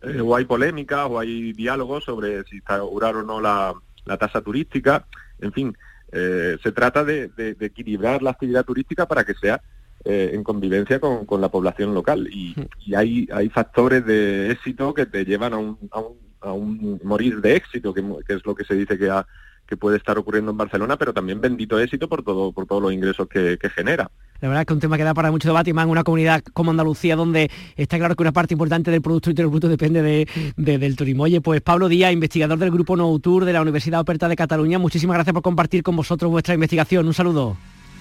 eh, 0.02 0.20
o 0.20 0.34
hay 0.34 0.46
polémicas 0.46 1.06
o 1.08 1.18
hay 1.18 1.52
diálogos 1.52 2.04
sobre 2.04 2.42
si 2.44 2.56
instaurar 2.56 3.16
o 3.16 3.22
no 3.22 3.40
la, 3.40 3.74
tasa 4.18 4.40
turística, 4.40 5.06
en 5.38 5.52
fin, 5.52 5.76
eh, 6.12 6.56
se 6.62 6.72
trata 6.72 7.04
de, 7.04 7.30
equilibrar 7.60 8.22
la 8.22 8.30
actividad 8.30 8.64
turística 8.64 9.06
para 9.06 9.22
que 9.22 9.34
sea 9.34 9.60
eh, 10.02 10.30
en 10.32 10.42
convivencia 10.42 10.98
con, 10.98 11.40
la 11.40 11.50
población 11.50 11.92
local. 11.92 12.26
Y, 12.32 12.54
hay, 12.96 13.28
hay 13.30 13.50
factores 13.50 14.06
de 14.06 14.50
éxito 14.50 14.94
que 14.94 15.04
te 15.04 15.26
llevan 15.26 15.52
a 15.52 15.58
un, 15.58 15.78
a 15.90 16.00
un, 16.00 16.16
a 16.40 16.52
un 16.52 17.00
morir 17.04 17.42
de 17.42 17.56
éxito, 17.56 17.92
que, 17.92 18.02
que, 18.26 18.34
es 18.34 18.46
lo 18.46 18.54
que 18.54 18.64
se 18.64 18.74
dice 18.74 18.96
que 18.96 19.10
ha 19.10 19.26
que 19.68 19.76
puede 19.76 19.98
estar 19.98 20.16
ocurriendo 20.16 20.50
en 20.50 20.56
Barcelona, 20.56 20.96
pero 20.96 21.12
también 21.12 21.42
bendito 21.42 21.78
éxito 21.78 22.08
por 22.08 22.22
todo 22.22 22.52
por 22.52 22.66
todos 22.66 22.80
los 22.82 22.92
ingresos 22.92 23.28
que, 23.28 23.58
genera. 23.74 24.10
La 24.40 24.48
verdad 24.48 24.62
es 24.62 24.66
que 24.66 24.72
es 24.72 24.76
un 24.76 24.80
tema 24.80 24.96
que 24.96 25.04
da 25.04 25.12
para 25.12 25.30
mucho 25.30 25.48
debate 25.48 25.70
y 25.70 25.72
más 25.74 25.84
en 25.84 25.90
una 25.90 26.04
comunidad 26.04 26.42
como 26.54 26.70
Andalucía, 26.70 27.16
donde 27.16 27.50
está 27.76 27.98
claro 27.98 28.16
que 28.16 28.22
una 28.22 28.32
parte 28.32 28.54
importante 28.54 28.90
del 28.90 29.02
Producto 29.02 29.28
Interior 29.28 29.50
Bruto 29.50 29.68
depende 29.68 30.00
de, 30.00 30.26
del 30.56 30.96
turismo. 30.96 31.24
Oye, 31.24 31.42
pues 31.42 31.60
Pablo 31.60 31.88
Díaz, 31.88 32.12
investigador 32.12 32.58
del 32.58 32.70
Grupo 32.70 32.96
No 32.96 33.18
Tour 33.18 33.44
de 33.44 33.52
la 33.52 33.60
Universidad 33.60 34.00
Operta 34.00 34.26
de 34.28 34.36
Cataluña, 34.36 34.78
muchísimas 34.78 35.16
gracias 35.16 35.34
por 35.34 35.42
compartir 35.42 35.82
con 35.82 35.96
vosotros 35.96 36.30
vuestra 36.30 36.54
investigación. 36.54 37.06
Un 37.06 37.14
saludo. 37.14 37.56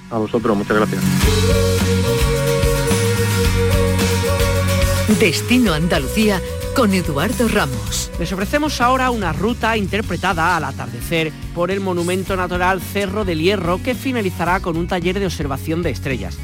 A 0.09 0.17
vosotros, 0.17 0.55
muchas 0.55 0.77
gracias. 0.77 1.03
Destino 5.19 5.73
Andalucía 5.73 6.39
con 6.77 6.93
Eduardo 6.93 7.47
Ramos. 7.47 8.11
Les 8.19 8.31
ofrecemos 8.31 8.81
ahora 8.81 9.09
una 9.09 9.33
ruta 9.33 9.75
interpretada 9.77 10.55
al 10.55 10.63
atardecer 10.63 11.31
por 11.55 11.71
el 11.71 11.79
monumento 11.79 12.35
natural 12.35 12.81
Cerro 12.81 13.25
del 13.25 13.41
Hierro 13.41 13.81
que 13.81 13.95
finalizará 13.95 14.59
con 14.59 14.77
un 14.77 14.87
taller 14.87 15.19
de 15.19 15.25
observación 15.25 15.81
de 15.81 15.89
estrellas. 15.89 16.37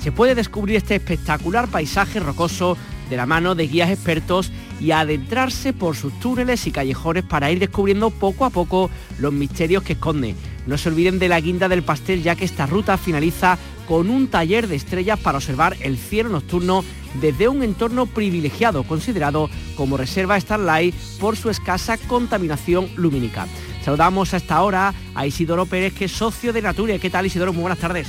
Se 0.00 0.10
puede 0.10 0.34
descubrir 0.34 0.74
este 0.74 0.96
espectacular 0.96 1.68
paisaje 1.68 2.18
rocoso 2.18 2.76
de 3.08 3.16
la 3.16 3.26
mano 3.26 3.54
de 3.54 3.68
guías 3.68 3.90
expertos 3.90 4.50
y 4.80 4.90
adentrarse 4.90 5.72
por 5.72 5.96
sus 5.96 6.18
túneles 6.20 6.66
y 6.66 6.70
callejones 6.70 7.24
para 7.24 7.50
ir 7.50 7.58
descubriendo 7.58 8.10
poco 8.10 8.44
a 8.44 8.50
poco 8.50 8.90
los 9.18 9.32
misterios 9.32 9.82
que 9.82 9.94
esconde. 9.94 10.34
No 10.66 10.78
se 10.78 10.88
olviden 10.88 11.18
de 11.18 11.28
la 11.28 11.40
guinda 11.40 11.68
del 11.68 11.82
pastel 11.82 12.22
ya 12.22 12.34
que 12.34 12.44
esta 12.44 12.66
ruta 12.66 12.98
finaliza 12.98 13.58
con 13.86 14.10
un 14.10 14.28
taller 14.28 14.66
de 14.66 14.76
estrellas 14.76 15.18
para 15.18 15.38
observar 15.38 15.76
el 15.80 15.96
cielo 15.96 16.28
nocturno 16.28 16.84
desde 17.20 17.48
un 17.48 17.62
entorno 17.62 18.06
privilegiado 18.06 18.82
considerado 18.82 19.48
como 19.76 19.96
reserva 19.96 20.38
Starlight 20.38 20.94
por 21.20 21.36
su 21.36 21.50
escasa 21.50 21.96
contaminación 21.96 22.88
lumínica. 22.96 23.46
Saludamos 23.84 24.34
a 24.34 24.38
esta 24.38 24.62
hora 24.62 24.92
a 25.14 25.26
Isidoro 25.26 25.64
Pérez, 25.64 25.94
que 25.94 26.06
es 26.06 26.12
socio 26.12 26.52
de 26.52 26.60
Nature. 26.60 26.98
¿Qué 26.98 27.08
tal 27.08 27.26
Isidoro? 27.26 27.52
Muy 27.52 27.62
buenas 27.62 27.78
tardes. 27.78 28.08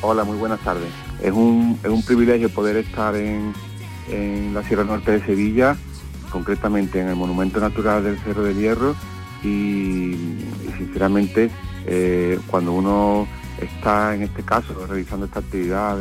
Hola, 0.00 0.22
muy 0.22 0.36
buenas 0.36 0.60
tardes. 0.60 0.88
Es 1.20 1.32
un, 1.32 1.76
privilegio 2.06 2.48
poder 2.50 2.76
estar 2.76 3.16
en, 3.16 3.52
la 4.54 4.62
Sierra 4.62 4.84
Norte 4.84 5.10
de 5.10 5.26
Sevilla, 5.26 5.76
concretamente 6.30 7.00
en 7.00 7.08
el 7.08 7.16
Monumento 7.16 7.60
Natural 7.60 8.02
del 8.02 8.18
Cerro 8.18 8.42
del 8.42 8.56
Hierro 8.56 8.94
y, 9.42 10.16
sinceramente 10.76 11.50
eh, 11.86 12.38
cuando 12.46 12.72
uno 12.72 13.26
está 13.60 14.14
en 14.14 14.22
este 14.22 14.42
caso 14.42 14.86
realizando 14.86 15.26
esta 15.26 15.40
actividad 15.40 15.98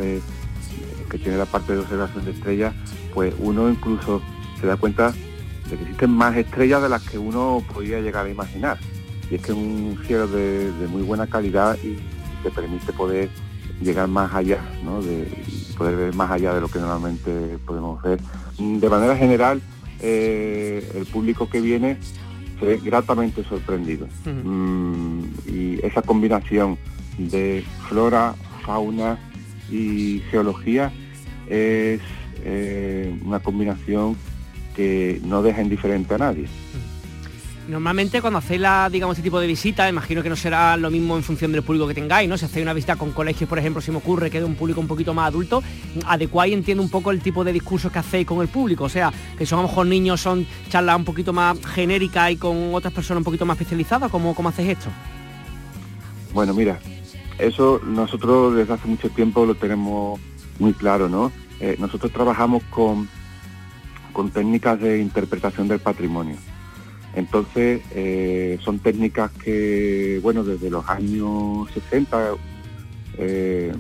que 1.09 1.17
tiene 1.17 1.37
la 1.37 1.45
parte 1.45 1.73
de 1.73 1.79
observación 1.79 2.25
de 2.25 2.31
estrellas, 2.31 2.73
pues 3.13 3.33
uno 3.39 3.69
incluso 3.69 4.21
se 4.59 4.67
da 4.67 4.77
cuenta 4.77 5.13
de 5.69 5.75
que 5.75 5.83
existen 5.83 6.11
más 6.11 6.35
estrellas 6.35 6.81
de 6.81 6.89
las 6.89 7.03
que 7.03 7.17
uno 7.17 7.63
podía 7.73 7.99
llegar 7.99 8.25
a 8.25 8.29
imaginar. 8.29 8.77
Y 9.29 9.35
es 9.35 9.41
que 9.41 9.51
es 9.51 9.57
un 9.57 9.99
cielo 10.05 10.27
de, 10.27 10.71
muy 10.89 11.01
buena 11.01 11.27
calidad 11.27 11.77
y 11.83 11.97
te 12.43 12.51
permite 12.51 12.93
poder 12.93 13.29
llegar 13.81 14.07
más 14.07 14.33
allá, 14.33 14.59
¿no? 14.83 15.01
de 15.01 15.27
poder 15.77 15.95
ver 15.95 16.15
más 16.15 16.31
allá 16.31 16.53
de 16.53 16.61
lo 16.61 16.67
que 16.67 16.79
normalmente 16.79 17.57
podemos 17.65 18.01
ver. 18.01 18.19
De 18.57 18.89
manera 18.89 19.15
general, 19.15 19.61
eh, 20.01 20.89
el 20.95 21.05
público 21.05 21.49
que 21.49 21.62
viene 21.62 21.97
se 22.60 22.65
ve 22.65 22.79
gratamente 22.83 23.43
sorprendido. 23.43 24.07
Mm, 24.25 25.23
y 25.47 25.86
esa 25.86 26.01
combinación 26.01 26.77
de 27.17 27.63
flora, 27.88 28.36
fauna 28.65 29.17
y 29.69 30.21
geología 30.31 30.91
es 31.47 32.01
eh, 32.43 33.15
una 33.23 33.39
combinación 33.39 34.15
que 34.75 35.19
no 35.23 35.41
deja 35.41 35.62
indiferente 35.62 36.13
a 36.15 36.17
nadie. 36.19 36.47
Normalmente 37.67 38.21
cuando 38.21 38.39
hacéis 38.39 38.62
la, 38.62 38.89
digamos, 38.89 39.17
este 39.17 39.23
tipo 39.23 39.41
de 39.41 39.47
visita, 39.47 39.89
imagino 39.89 40.23
que 40.23 40.30
no 40.30 40.38
será 40.38 40.77
lo 40.77 40.89
mismo 40.89 41.17
en 41.17 41.23
función 41.23 41.51
del 41.51 41.63
público 41.63 41.86
que 41.86 41.93
tengáis, 41.93 42.30
¿no? 42.30 42.38
Si 42.38 42.45
hacéis 42.45 42.63
una 42.63 42.71
visita 42.71 42.95
con 42.95 43.12
colegios, 43.12 43.49
por 43.49 43.60
ejemplo, 43.60 43.82
si 43.82 43.91
me 43.91 43.97
ocurre 43.97 44.30
que 44.30 44.38
es 44.38 44.43
un 44.43 44.56
público 44.56 44.80
un 44.80 44.88
poquito 44.88 45.13
más 45.13 45.27
adulto, 45.27 45.62
adecuáis 46.06 46.53
entiendo 46.53 46.82
un 46.82 46.89
poco 46.89 47.12
el 47.12 47.19
tipo 47.19 47.43
de 47.43 47.51
discursos 47.51 47.91
que 47.91 47.99
hacéis 47.99 48.25
con 48.25 48.41
el 48.41 48.47
público. 48.47 48.86
O 48.86 48.89
sea, 48.89 49.12
que 49.38 49.45
son 49.45 49.60
a 49.60 49.62
lo 49.63 49.67
mejor 49.67 49.86
niños, 49.88 50.21
son 50.21 50.47
charlas 50.69 50.95
un 50.95 51.03
poquito 51.03 51.34
más 51.34 51.58
genéricas 51.65 52.32
y 52.32 52.38
con 52.38 52.73
otras 52.73 52.93
personas 52.93 53.19
un 53.19 53.25
poquito 53.25 53.45
más 53.45 53.58
especializadas. 53.58 54.10
¿Cómo, 54.10 54.34
cómo 54.34 54.47
hacéis 54.47 54.69
esto? 54.69 54.89
Bueno, 56.34 56.53
mira, 56.53 56.80
eso 57.38 57.82
nosotros 57.86 58.56
desde 58.56 58.73
hace 58.73 58.88
mucho 58.88 59.10
tiempo 59.10 59.45
lo 59.45 59.56
tenemos 59.56 60.21
muy 60.58 60.71
claro, 60.71 61.10
¿no? 61.10 61.34
Eh, 61.60 61.75
nosotros 61.80 62.13
trabajamos 62.13 62.63
con, 62.69 63.10
con 64.13 64.32
técnicas 64.32 64.80
de 64.80 64.99
interpretación 64.99 65.67
del 65.67 65.80
patrimonio. 65.80 66.38
Entonces, 67.17 67.82
eh, 67.95 68.60
son 68.63 68.77
técnicas 68.77 69.32
que, 69.32 70.19
bueno, 70.21 70.43
desde 70.43 70.69
los 70.69 70.88
años 70.88 71.67
60, 71.73 72.34
eh, 73.17 73.71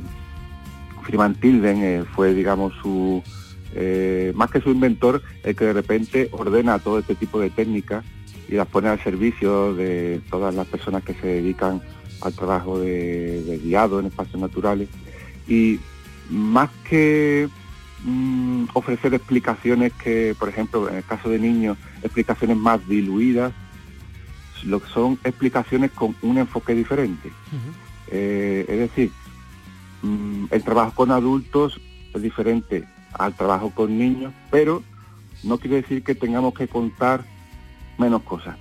Freeman 1.03 1.35
Tilden 1.35 1.83
eh, 1.83 2.03
fue, 2.15 2.33
digamos, 2.33 2.73
su, 2.81 3.21
más 4.33 4.49
que 4.49 4.59
su 4.59 4.71
inventor, 4.71 5.21
el 5.43 5.55
que 5.55 5.65
de 5.65 5.73
repente 5.73 6.29
ordena 6.31 6.79
todo 6.79 6.97
este 6.97 7.13
tipo 7.13 7.39
de 7.39 7.51
técnicas 7.51 8.03
y 8.49 8.55
las 8.55 8.65
pone 8.65 8.89
al 8.89 9.03
servicio 9.03 9.75
de 9.75 10.19
todas 10.31 10.55
las 10.55 10.65
personas 10.65 11.03
que 11.03 11.13
se 11.13 11.27
dedican 11.27 11.79
al 12.21 12.33
trabajo 12.33 12.79
de, 12.79 13.61
guiado 13.63 13.99
en 13.99 14.07
espacios 14.07 14.41
naturales. 14.41 14.89
Y 15.47 15.79
más 16.31 16.71
que 16.89 17.49
mm, 18.07 18.69
ofrecer 18.73 19.13
explicaciones 19.13 19.93
que, 19.93 20.35
por 20.39 20.49
ejemplo, 20.49 20.89
en 20.89 20.95
el 20.95 21.03
caso 21.03 21.29
de 21.29 21.39
niños, 21.39 21.77
explicaciones 22.01 22.57
más 22.57 22.87
diluidas, 22.87 23.53
lo 24.63 24.81
que 24.81 24.89
son 24.89 25.19
explicaciones 25.23 25.91
con 25.91 26.15
un 26.21 26.37
enfoque 26.37 26.73
diferente. 26.73 27.31
Eh, 28.09 28.65
es 28.67 28.79
decir, 28.79 29.11
mm, 30.01 30.45
el 30.51 30.63
trabajo 30.63 30.93
con 30.95 31.11
adultos 31.11 31.79
es 32.13 32.21
diferente 32.21 32.85
al 33.13 33.33
trabajo 33.33 33.71
con 33.71 33.97
niños, 33.97 34.33
pero 34.49 34.83
no 35.43 35.57
quiere 35.57 35.77
decir 35.77 36.03
que 36.03 36.15
tengamos 36.15 36.53
que 36.53 36.67
contar 36.67 37.25
menos 37.97 38.23
cosas. 38.23 38.57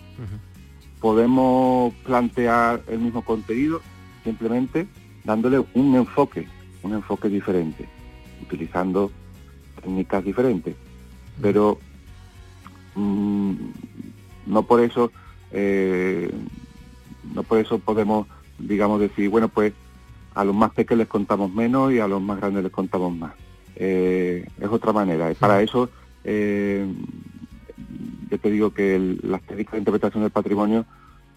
Podemos 1.01 1.95
plantear 2.05 2.83
el 2.89 2.99
mismo 2.99 3.23
contenido 3.23 3.81
simplemente 4.25 4.89
dándole 5.25 5.65
un 5.75 5.95
enfoque, 5.95 6.49
un 6.83 6.95
enfoque 6.95 7.29
diferente, 7.29 7.87
utilizando 8.43 9.13
técnicas 9.87 10.25
diferentes. 10.25 10.75
Pero 11.41 11.79
mm, 12.97 13.55
no 14.47 14.63
por 14.65 14.81
eso 14.81 15.13
eh, 15.53 16.31
no 17.35 17.43
por 17.45 17.59
eso 17.59 17.79
podemos 17.79 18.27
digamos 18.59 19.01
decir 19.01 19.29
bueno 19.29 19.49
pues 19.49 19.73
a 20.35 20.45
los 20.45 20.55
más 20.55 20.73
pequeños 20.73 21.01
les 21.01 21.09
contamos 21.09 21.53
menos 21.53 21.93
y 21.93 22.01
a 22.01 22.09
los 22.09 22.21
más 22.21 22.39
grandes 22.39 22.65
les 22.65 22.73
contamos 22.73 23.15
más 23.15 23.33
eh, 23.77 24.47
es 24.61 24.69
otra 24.69 24.93
manera 24.93 25.31
y 25.31 25.35
para 25.35 25.63
eso 25.63 25.89
eh, 26.25 26.87
yo 28.31 28.39
te 28.39 28.51
digo 28.51 28.73
que 28.73 29.19
las 29.23 29.43
técnicas 29.43 29.73
de 29.73 29.79
interpretación 29.79 30.23
del 30.23 30.33
patrimonio 30.33 30.85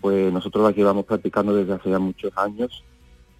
pues 0.01 0.31
nosotros 0.31 0.63
las 0.63 0.75
llevamos 0.75 1.05
practicando 1.05 1.53
desde 1.53 1.73
hace 1.73 1.89
ya 1.89 1.99
muchos 1.99 2.31
años 2.37 2.83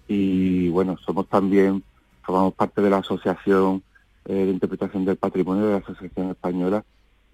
y 0.06 0.68
bueno 0.68 0.98
somos 1.04 1.26
también 1.28 1.82
formamos 2.22 2.54
parte 2.54 2.82
de 2.82 2.90
la 2.90 2.98
asociación 2.98 3.82
de 4.24 4.50
interpretación 4.50 5.04
del 5.04 5.16
patrimonio 5.16 5.66
de 5.66 5.72
la 5.72 5.78
asociación 5.78 6.30
española 6.30 6.84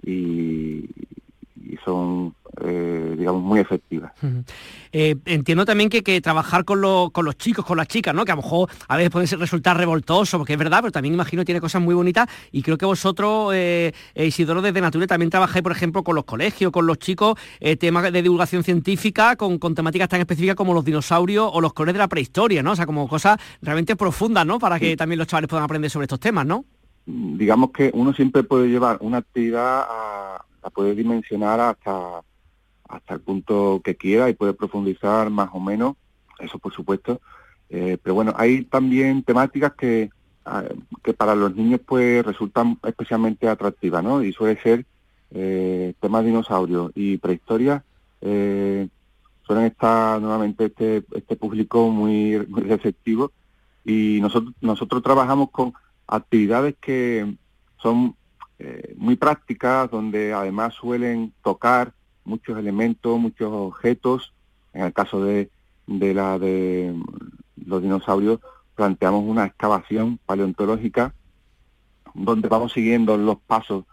y, 0.02 0.88
y 1.66 1.76
son, 1.84 2.34
eh, 2.62 3.14
digamos, 3.18 3.42
muy 3.42 3.60
efectivas. 3.60 4.12
Eh, 4.92 5.16
entiendo 5.24 5.64
también 5.64 5.90
que, 5.90 6.02
que 6.02 6.20
trabajar 6.20 6.64
con, 6.64 7.10
con, 7.10 7.24
los 7.24 7.36
chicos, 7.36 7.64
con 7.64 7.76
las 7.76 7.88
chicas, 7.88 8.14
¿no? 8.14 8.24
Que 8.24 8.32
a 8.32 8.36
lo 8.36 8.42
mejor 8.42 8.70
a 8.88 8.96
veces 8.96 9.10
puede 9.10 9.26
resultar 9.26 9.76
revoltoso, 9.76 10.38
porque 10.38 10.52
es 10.52 10.58
verdad, 10.58 10.80
pero 10.82 10.92
también 10.92 11.14
imagino 11.14 11.44
tiene 11.44 11.60
cosas 11.60 11.82
muy 11.82 11.94
bonitas 11.94 12.28
y 12.52 12.62
creo 12.62 12.78
que 12.78 12.86
vosotros, 12.86 13.52
eh, 13.54 13.92
Isidoro, 14.14 14.62
desde 14.62 14.80
Nature, 14.80 15.06
también 15.06 15.30
trabajáis, 15.30 15.62
por 15.62 15.72
ejemplo, 15.72 16.04
con 16.04 16.14
los 16.14 16.24
colegios, 16.24 16.70
con 16.70 16.86
los 16.86 16.98
chicos, 16.98 17.38
temas 17.80 18.12
de 18.12 18.22
divulgación 18.22 18.62
científica, 18.62 19.36
con, 19.36 19.58
con, 19.58 19.74
temáticas 19.74 20.08
tan 20.08 20.20
específicas 20.20 20.56
como 20.56 20.72
los 20.72 20.84
dinosaurios 20.84 21.48
o 21.52 21.60
los 21.60 21.72
colores 21.72 21.94
de 21.94 21.98
la 21.98 22.08
prehistoria, 22.08 22.62
¿no? 22.62 22.72
O 22.72 22.76
sea, 22.76 22.86
como 22.86 23.08
cosas 23.08 23.38
realmente 23.60 23.96
profundas, 23.96 24.46
¿no? 24.46 24.58
Para 24.58 24.78
que 24.78 24.96
también 24.96 25.18
los 25.18 25.26
chavales 25.26 25.48
puedan 25.48 25.64
aprender 25.64 25.90
sobre 25.90 26.04
estos 26.04 26.20
temas, 26.20 26.46
¿no? 26.46 26.64
Digamos 27.06 27.70
que 27.70 27.90
uno 27.94 28.12
siempre 28.12 28.42
puede 28.42 28.68
llevar 28.68 28.98
una 29.00 29.18
actividad 29.18 29.86
a 29.88 30.46
puede 30.70 30.94
dimensionar 30.94 31.60
hasta, 31.60 32.22
hasta 32.88 33.14
el 33.14 33.20
punto 33.20 33.80
que 33.84 33.96
quiera 33.96 34.28
y 34.28 34.34
puede 34.34 34.54
profundizar 34.54 35.30
más 35.30 35.50
o 35.52 35.60
menos, 35.60 35.96
eso 36.38 36.58
por 36.58 36.72
supuesto. 36.72 37.20
Eh, 37.68 37.98
pero 38.02 38.14
bueno, 38.14 38.32
hay 38.36 38.64
también 38.64 39.22
temáticas 39.22 39.74
que, 39.74 40.10
ah, 40.44 40.64
que 41.02 41.12
para 41.12 41.34
los 41.34 41.54
niños 41.54 41.80
pues 41.84 42.24
resultan 42.24 42.78
especialmente 42.84 43.48
atractivas, 43.48 44.02
¿no? 44.04 44.22
Y 44.22 44.32
suele 44.32 44.60
ser 44.60 44.86
eh, 45.32 45.94
temas 46.00 46.24
dinosaurios 46.24 46.92
y 46.94 47.16
prehistoria. 47.18 47.82
Eh, 48.20 48.88
suelen 49.42 49.64
estar 49.66 50.20
nuevamente 50.20 50.66
este, 50.66 51.04
este 51.14 51.36
público 51.36 51.88
muy, 51.90 52.44
muy 52.48 52.62
receptivo 52.62 53.32
y 53.84 54.18
nosotros, 54.20 54.54
nosotros 54.60 55.02
trabajamos 55.02 55.50
con 55.50 55.72
actividades 56.06 56.74
que 56.80 57.36
son 57.76 58.14
eh, 58.58 58.94
muy 58.96 59.16
prácticas, 59.16 59.90
donde 59.90 60.32
además 60.32 60.74
suelen 60.74 61.32
tocar 61.42 61.92
muchos 62.24 62.58
elementos, 62.58 63.18
muchos 63.18 63.52
objetos. 63.52 64.32
En 64.72 64.84
el 64.84 64.92
caso 64.92 65.22
de, 65.24 65.50
de 65.86 66.14
la 66.14 66.38
de 66.38 66.94
los 67.64 67.82
dinosaurios, 67.82 68.40
planteamos 68.74 69.24
una 69.24 69.46
excavación 69.46 70.18
paleontológica 70.24 71.14
donde 72.14 72.48
vamos 72.48 72.72
siguiendo 72.72 73.16
los 73.16 73.38
pasos 73.38 73.84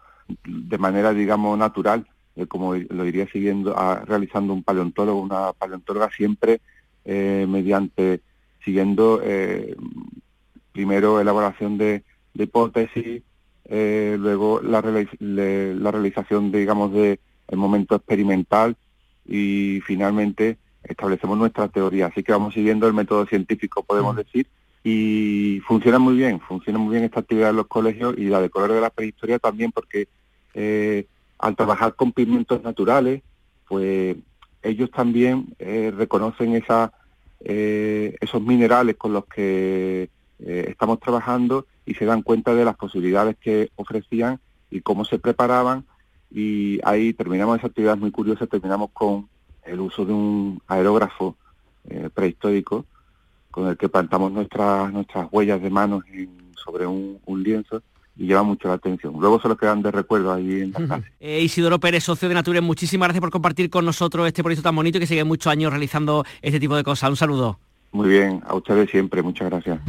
de 0.45 0.77
manera, 0.77 1.13
digamos, 1.13 1.57
natural, 1.57 2.07
eh, 2.35 2.47
como 2.47 2.75
lo 2.75 3.05
iría 3.05 3.27
siguiendo, 3.27 3.75
realizando 4.05 4.53
un 4.53 4.63
paleontólogo, 4.63 5.19
una 5.19 5.51
paleontóloga, 5.53 6.09
siempre 6.09 6.61
eh, 7.03 7.45
mediante, 7.49 8.21
siguiendo 8.63 9.21
primero 10.73 11.21
elaboración 11.21 11.77
de, 11.77 12.03
de 12.33 12.43
hipótesis, 12.43 13.21
eh, 13.65 14.17
luego 14.19 14.61
la, 14.61 14.81
la 14.81 15.91
realización, 15.91 16.51
digamos, 16.51 16.91
de 16.91 17.19
el 17.47 17.57
momento 17.57 17.95
experimental 17.95 18.75
y 19.25 19.79
finalmente 19.85 20.57
establecemos 20.83 21.37
nuestra 21.37 21.69
teoría. 21.69 22.07
Así 22.07 22.23
que 22.23 22.31
vamos 22.31 22.53
siguiendo 22.53 22.87
el 22.87 22.93
método 22.93 23.25
científico, 23.25 23.83
podemos 23.83 24.15
mm. 24.15 24.17
decir, 24.17 24.47
y 24.83 25.61
funciona 25.65 25.97
muy 25.97 26.15
bien, 26.15 26.41
funciona 26.41 26.77
muy 26.77 26.91
bien 26.91 27.05
esta 27.05 27.21
actividad 27.21 27.51
en 27.51 27.55
los 27.55 27.67
colegios 27.67 28.15
y 28.17 28.25
la 28.25 28.41
de 28.41 28.49
color 28.49 28.73
de 28.73 28.81
la 28.81 28.89
prehistoria 28.89 29.39
también 29.39 29.71
porque 29.71 30.09
eh, 30.53 31.05
al 31.39 31.55
trabajar 31.55 31.95
con 31.95 32.11
pigmentos 32.11 32.61
naturales, 32.63 33.21
pues 33.67 34.17
ellos 34.61 34.91
también 34.91 35.55
eh, 35.59 35.93
reconocen 35.95 36.55
esa, 36.55 36.91
esos 37.39 38.41
minerales 38.41 38.95
con 38.95 39.13
los 39.13 39.25
que 39.25 40.09
estamos 40.61 40.99
trabajando 40.99 41.65
y 41.85 41.93
se 41.95 42.05
dan 42.05 42.21
cuenta 42.21 42.53
de 42.53 42.65
las 42.65 42.75
posibilidades 42.75 43.37
que 43.37 43.69
ofrecían 43.75 44.39
y 44.69 44.81
cómo 44.81 45.05
se 45.05 45.19
preparaban 45.19 45.85
y 46.33 46.79
ahí 46.83 47.13
terminamos 47.13 47.57
esa 47.57 47.67
actividad 47.67 47.97
muy 47.97 48.11
curiosa, 48.11 48.47
terminamos 48.47 48.89
con 48.91 49.29
el 49.63 49.79
uso 49.79 50.03
de 50.03 50.13
un 50.13 50.61
aerógrafo 50.67 51.37
eh, 51.89 52.09
prehistórico 52.13 52.85
con 53.51 53.67
el 53.67 53.77
que 53.77 53.87
plantamos 53.87 54.31
nuestras 54.31 54.91
nuestras 54.91 55.27
huellas 55.31 55.61
de 55.61 55.69
manos 55.69 56.03
sobre 56.55 56.87
un, 56.87 57.19
lienzo 57.43 57.83
y 58.17 58.25
lleva 58.25 58.41
mucho 58.41 58.67
la 58.67 58.75
atención. 58.75 59.15
Luego 59.19 59.39
se 59.39 59.47
los 59.47 59.57
quedan 59.57 59.83
de 59.83 59.91
recuerdo 59.91 60.33
ahí 60.33 60.61
en 60.61 60.71
la 60.71 60.79
casa. 60.79 61.03
Eh, 61.19 61.41
Isidoro 61.41 61.79
Pérez, 61.79 62.03
socio 62.03 62.27
de 62.27 62.35
Nature, 62.35 62.61
muchísimas 62.61 63.07
gracias 63.07 63.21
por 63.21 63.29
compartir 63.29 63.69
con 63.69 63.85
nosotros 63.85 64.25
este 64.27 64.41
proyecto 64.43 64.63
tan 64.63 64.75
bonito 64.75 64.97
y 64.97 65.01
que 65.01 65.07
sigue 65.07 65.23
muchos 65.23 65.51
años 65.51 65.71
realizando 65.71 66.25
este 66.41 66.59
tipo 66.59 66.75
de 66.75 66.83
cosas. 66.83 67.11
Un 67.11 67.15
saludo. 67.15 67.59
Muy 67.91 68.09
bien, 68.09 68.41
a 68.47 68.55
ustedes 68.55 68.89
siempre, 68.89 69.21
muchas 69.21 69.49
gracias. 69.49 69.79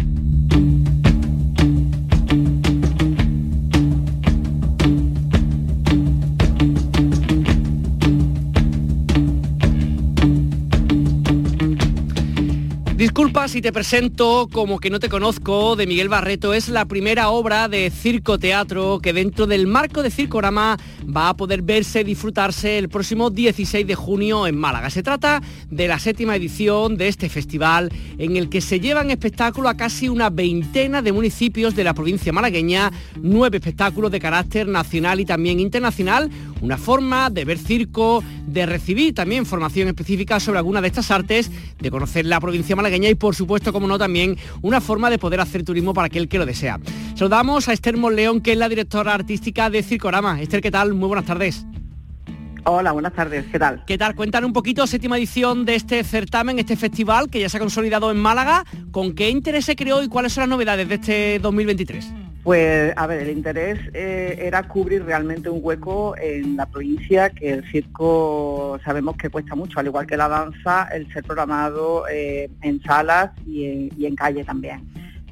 Disculpa 13.05 13.49
si 13.49 13.61
te 13.61 13.71
presento 13.71 14.49
como 14.51 14.79
que 14.79 14.88
no 14.88 14.99
te 14.99 15.11
conozco 15.11 15.77
de 15.77 15.87
Miguel 15.87 16.09
Barreto. 16.09 16.55
Es 16.55 16.71
la 16.71 16.87
primera 16.87 17.29
obra 17.29 17.69
de 17.69 17.90
circo 17.90 18.38
teatro 18.38 18.99
que 18.99 19.12
dentro 19.12 19.47
del 19.47 19.67
marco 19.67 20.03
de 20.03 20.11
Circorama 20.11 20.79
va 21.14 21.29
a 21.29 21.37
poder 21.37 21.61
verse 21.61 22.01
y 22.01 22.05
disfrutarse 22.05 22.79
el 22.79 22.88
próximo 22.88 23.29
16 23.29 23.87
de 23.87 23.95
junio 23.95 24.47
en 24.47 24.57
Málaga. 24.57 24.88
Se 24.88 25.03
trata 25.03 25.43
de 25.71 25.87
la 25.87 25.99
séptima 25.99 26.35
edición 26.35 26.97
de 26.97 27.09
este 27.09 27.29
festival 27.29 27.93
en 28.17 28.38
el 28.38 28.49
que 28.49 28.62
se 28.62 28.81
llevan 28.81 29.11
espectáculos 29.11 29.71
a 29.71 29.77
casi 29.77 30.09
una 30.09 30.31
veintena 30.31 31.03
de 31.03 31.12
municipios 31.12 31.77
de 31.77 31.85
la 31.85 31.93
provincia 31.93 32.33
malagueña, 32.33 32.90
nueve 33.21 33.59
espectáculos 33.59 34.12
de 34.12 34.21
carácter 34.21 34.67
nacional 34.67 35.21
y 35.21 35.27
también 35.27 35.61
internacional, 35.61 36.31
una 36.64 36.79
forma 36.79 37.29
de 37.29 37.44
ver 37.44 37.59
circo, 37.59 38.24
de 38.46 38.64
recibir 38.64 39.14
también 39.14 39.44
formación 39.44 39.87
específica 39.88 40.40
sobre 40.40 40.59
alguna 40.59 40.81
de 40.81 40.88
estas 40.88 41.11
artes, 41.11 41.50
de 41.79 41.90
conocer 41.90 42.24
la 42.24 42.40
provincia 42.40 42.74
malagueña 42.74 43.11
y 43.11 43.14
por 43.14 43.35
supuesto, 43.35 43.72
como 43.72 43.87
no, 43.87 43.98
también 43.98 44.37
una 44.62 44.81
forma 44.81 45.11
de 45.11 45.18
poder 45.18 45.40
hacer 45.40 45.62
turismo 45.62 45.92
para 45.92 46.07
aquel 46.07 46.27
que 46.27 46.38
lo 46.38 46.46
desea. 46.46 46.81
Saludamos 47.14 47.68
a 47.68 47.74
Esther 47.74 47.98
Monleón, 47.98 48.40
que 48.40 48.53
es 48.53 48.59
la 48.59 48.70
directora 48.70 49.12
artística 49.12 49.68
de 49.68 49.83
Circorama. 49.83 50.40
Esther, 50.40 50.62
¿qué 50.62 50.70
tal? 50.70 50.94
Muy 50.94 51.09
buenas 51.09 51.27
tardes. 51.27 51.66
Hola, 52.64 52.92
buenas 52.92 53.12
tardes, 53.12 53.44
¿qué 53.53 53.59
tal? 53.59 53.85
¿Qué 53.87 53.98
tal? 53.98 54.14
Cuéntanos 54.14 54.48
un 54.48 54.55
poquito, 54.55 54.87
séptima 54.87 55.18
edición 55.18 55.66
de 55.66 55.74
este 55.74 56.03
certamen, 56.03 56.59
este 56.59 56.77
festival 56.77 57.29
que 57.29 57.40
ya 57.40 57.50
se 57.50 57.59
ha 57.59 57.61
consolidado 57.61 58.11
en 58.11 58.16
Málaga. 58.16 58.64
¿Con 58.90 59.14
qué 59.14 59.29
interés 59.29 59.66
se 59.66 59.77
creó 59.77 60.03
y 60.03 60.09
cuáles 60.09 60.33
son 60.33 60.42
las 60.42 60.48
novedades 60.48 60.88
de 60.88 60.94
este 60.94 61.38
2023? 61.40 62.24
Pues 62.44 62.92
a 62.94 63.07
ver, 63.07 63.22
el 63.22 63.30
interés 63.30 63.80
eh, 63.94 64.37
era 64.38 64.64
cubrir 64.64 65.02
realmente 65.02 65.48
un 65.48 65.61
hueco 65.62 66.14
en 66.18 66.59
la 66.59 66.66
provincia 66.66 67.30
que 67.30 67.48
el 67.48 67.70
circo 67.70 68.78
sabemos 68.85 69.16
que 69.16 69.30
cuesta 69.30 69.54
mucho, 69.54 69.80
al 69.80 69.87
igual 69.87 70.07
que 70.07 70.18
la 70.18 70.28
danza, 70.28 70.87
el 70.92 71.11
ser 71.11 71.24
programado 71.24 72.07
eh, 72.07 72.50
en 72.61 72.83
salas 72.83 73.30
y 73.46 74.04
en, 74.04 74.14
calle 74.14 74.44
también. 74.44 74.83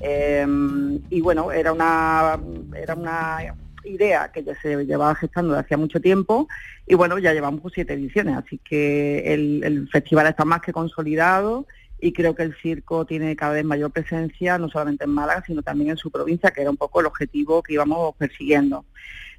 Em, 0.01 1.01
y 1.11 1.21
bueno, 1.21 1.53
era 1.53 1.75
una, 1.75 2.41
era 2.75 2.95
una 2.95 3.41
idea 3.85 4.33
que 4.33 4.43
ya 4.43 4.59
se 4.63 4.83
llevaba 4.87 5.15
gestando 5.15 5.53
de 5.53 5.61
hacía 5.61 5.77
mucho 5.77 6.01
tiempo 6.01 6.49
y 6.87 6.95
bueno, 6.95 7.19
ya 7.19 7.35
llevamos 7.35 7.71
siete 7.75 7.93
ediciones, 7.93 8.39
así 8.39 8.57
que 8.57 9.35
el, 9.35 9.63
el 9.65 9.89
festival 9.91 10.29
está 10.29 10.47
más 10.47 10.63
que 10.63 10.73
consolidado 10.73 11.67
y 12.03 12.13
creo 12.13 12.35
que 12.35 12.43
el 12.43 12.55
circo 12.61 13.07
tiene 13.07 13.37
cada 13.37 13.53
vez 13.53 13.65
mayor 13.65 13.93
presencia, 13.93 14.59
no 14.59 14.69
solamente 14.69 15.05
en 15.05 15.11
Málaga, 15.11 15.45
sino 15.47 15.63
también 15.63 15.91
en 15.91 15.97
su 15.97 16.11
provincia, 16.11 16.51
que 16.51 16.61
era 16.63 16.71
un 16.71 16.77
poco 16.77 16.99
el 16.99 17.07
objetivo 17.07 17.63
que 17.63 17.75
íbamos 17.75 18.17
persiguiendo. 18.17 18.85